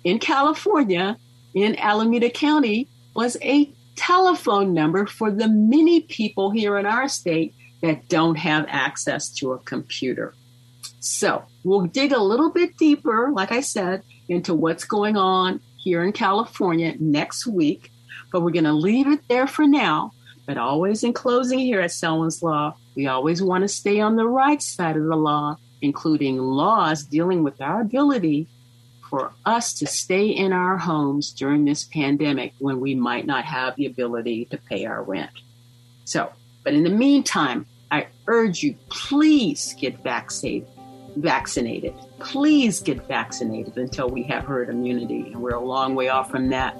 in 0.04 0.20
California, 0.20 1.18
in 1.52 1.76
Alameda 1.76 2.30
County, 2.30 2.88
was 3.16 3.36
a 3.42 3.72
telephone 3.96 4.74
number 4.74 5.06
for 5.06 5.32
the 5.32 5.48
many 5.48 6.02
people 6.02 6.50
here 6.50 6.78
in 6.78 6.86
our 6.86 7.08
state 7.08 7.52
that 7.84 8.08
don't 8.08 8.36
have 8.36 8.66
access 8.68 9.28
to 9.36 9.52
a 9.52 9.58
computer. 9.58 10.34
So 11.00 11.44
we'll 11.64 11.86
dig 11.86 12.12
a 12.12 12.22
little 12.22 12.50
bit 12.50 12.76
deeper, 12.76 13.30
like 13.32 13.52
I 13.52 13.60
said, 13.60 14.02
into 14.28 14.54
what's 14.54 14.84
going 14.84 15.16
on 15.16 15.60
here 15.76 16.02
in 16.02 16.12
California 16.12 16.94
next 16.98 17.46
week, 17.46 17.90
but 18.32 18.40
we're 18.40 18.50
going 18.50 18.64
to 18.64 18.72
leave 18.72 19.06
it 19.06 19.28
there 19.28 19.46
for 19.46 19.66
now 19.66 20.12
but 20.46 20.58
always 20.58 21.02
in 21.04 21.12
closing 21.12 21.58
here 21.58 21.80
at 21.80 21.92
Selwyn's 21.92 22.42
Law, 22.42 22.76
we 22.94 23.06
always 23.06 23.42
want 23.42 23.62
to 23.62 23.68
stay 23.68 24.00
on 24.00 24.16
the 24.16 24.26
right 24.26 24.60
side 24.60 24.96
of 24.96 25.04
the 25.04 25.16
law, 25.16 25.56
including 25.80 26.38
laws 26.38 27.04
dealing 27.04 27.42
with 27.42 27.60
our 27.60 27.80
ability 27.80 28.48
for 29.08 29.32
us 29.44 29.74
to 29.74 29.86
stay 29.86 30.26
in 30.26 30.52
our 30.52 30.76
homes 30.76 31.30
during 31.32 31.64
this 31.64 31.84
pandemic 31.84 32.52
when 32.58 32.80
we 32.80 32.94
might 32.94 33.26
not 33.26 33.44
have 33.44 33.76
the 33.76 33.86
ability 33.86 34.46
to 34.46 34.58
pay 34.58 34.84
our 34.84 35.02
rent. 35.02 35.30
So, 36.04 36.30
but 36.62 36.74
in 36.74 36.84
the 36.84 36.90
meantime, 36.90 37.66
urge 38.26 38.62
you, 38.62 38.74
please 38.88 39.74
get 39.78 40.02
vaccinated. 40.02 40.68
Vaccinated. 41.16 41.94
Please 42.18 42.80
get 42.80 43.06
vaccinated 43.06 43.76
until 43.78 44.08
we 44.08 44.24
have 44.24 44.44
herd 44.44 44.68
immunity. 44.68 45.32
And 45.32 45.40
we're 45.40 45.54
a 45.54 45.64
long 45.64 45.94
way 45.94 46.08
off 46.08 46.30
from 46.30 46.48
that. 46.48 46.76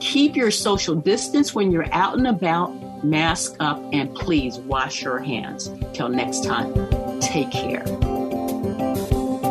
Keep 0.00 0.36
your 0.36 0.50
social 0.50 0.94
distance 0.94 1.54
when 1.54 1.72
you're 1.72 1.92
out 1.94 2.18
and 2.18 2.26
about. 2.26 2.68
Mask 3.04 3.54
up 3.60 3.82
and 3.92 4.14
please 4.14 4.58
wash 4.58 5.02
your 5.02 5.18
hands. 5.18 5.70
Till 5.94 6.08
next 6.08 6.44
time, 6.44 6.74
take 7.20 7.50
care. 7.50 7.84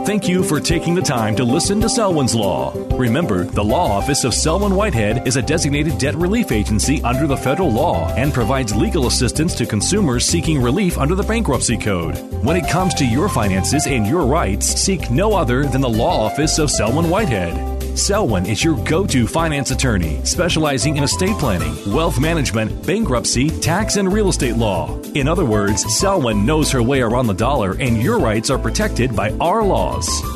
Thank 0.08 0.30
you 0.30 0.42
for 0.42 0.62
taking 0.62 0.96
the 0.96 1.02
time 1.02 1.36
to 1.36 1.44
listen 1.44 1.82
to 1.82 1.90
Selwyn's 1.90 2.34
Law. 2.34 2.72
Remember, 2.98 3.44
the 3.44 3.62
Law 3.62 3.92
Office 3.92 4.24
of 4.24 4.34
Selwyn 4.34 4.74
Whitehead 4.74 5.28
is 5.28 5.36
a 5.36 5.42
designated 5.42 5.98
debt 5.98 6.16
relief 6.16 6.54
agency 6.54 7.02
under 7.04 7.28
the 7.28 7.36
federal 7.36 7.70
law 7.70 8.08
and 8.14 8.34
provides 8.34 8.74
legal 8.74 9.08
assistance 9.08 9.54
to 9.56 9.66
consumers 9.66 10.24
seeking 10.24 10.62
relief 10.62 10.98
under 10.98 11.14
the 11.14 11.24
Bankruptcy 11.24 11.78
Code. 11.78 12.18
When 12.42 12.56
it 12.56 12.70
comes 12.70 12.94
to 12.94 13.06
your 13.06 13.28
finances 13.28 13.86
and 13.86 14.08
your 14.08 14.26
rights, 14.26 14.68
seek 14.68 15.12
no 15.12 15.36
other 15.36 15.66
than 15.66 15.82
the 15.82 15.90
Law 15.90 16.22
Office 16.28 16.58
of 16.58 16.72
Selwyn 16.72 17.10
Whitehead. 17.10 17.78
Selwyn 17.98 18.46
is 18.46 18.64
your 18.64 18.76
go 18.86 19.08
to 19.08 19.26
finance 19.26 19.72
attorney, 19.72 20.24
specializing 20.24 20.98
in 20.98 21.04
estate 21.04 21.36
planning, 21.38 21.76
wealth 21.92 22.20
management, 22.20 22.86
bankruptcy, 22.86 23.50
tax, 23.50 23.98
and 23.98 24.14
real 24.14 24.30
estate 24.30 24.56
law. 24.56 25.02
In 25.16 25.28
other 25.28 25.46
words, 25.46 25.84
Selwyn 25.98 26.46
knows 26.46 26.72
her 26.72 26.84
way 26.84 27.02
around 27.02 27.26
the 27.26 27.34
dollar, 27.34 27.72
and 27.80 28.00
your 28.00 28.20
rights 28.20 28.52
are 28.52 28.60
protected 28.60 29.16
by 29.16 29.32
our 29.42 29.64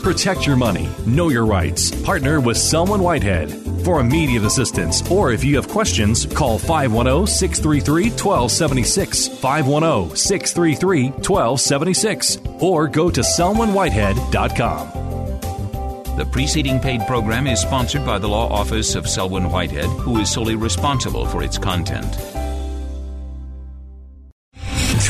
Protect 0.01 0.47
your 0.47 0.55
money, 0.55 0.89
know 1.05 1.29
your 1.29 1.45
rights. 1.45 1.91
Partner 2.03 2.39
with 2.39 2.57
Selwyn 2.57 3.01
Whitehead. 3.01 3.51
For 3.85 3.99
immediate 3.99 4.43
assistance, 4.43 5.07
or 5.09 5.31
if 5.31 5.43
you 5.43 5.55
have 5.55 5.67
questions, 5.67 6.25
call 6.25 6.57
510 6.57 7.27
633 7.27 8.09
1276, 8.09 9.27
510 9.27 10.15
633 10.15 11.09
1276, 11.09 12.37
or 12.59 12.87
go 12.87 13.11
to 13.11 13.21
selwynwhitehead.com. 13.21 16.17
The 16.17 16.25
preceding 16.25 16.79
paid 16.79 17.01
program 17.07 17.47
is 17.47 17.61
sponsored 17.61 18.05
by 18.05 18.19
the 18.19 18.27
Law 18.27 18.49
Office 18.49 18.95
of 18.95 19.07
Selwyn 19.07 19.49
Whitehead, 19.49 19.85
who 19.85 20.19
is 20.19 20.29
solely 20.29 20.55
responsible 20.55 21.25
for 21.25 21.41
its 21.41 21.57
content. 21.57 22.30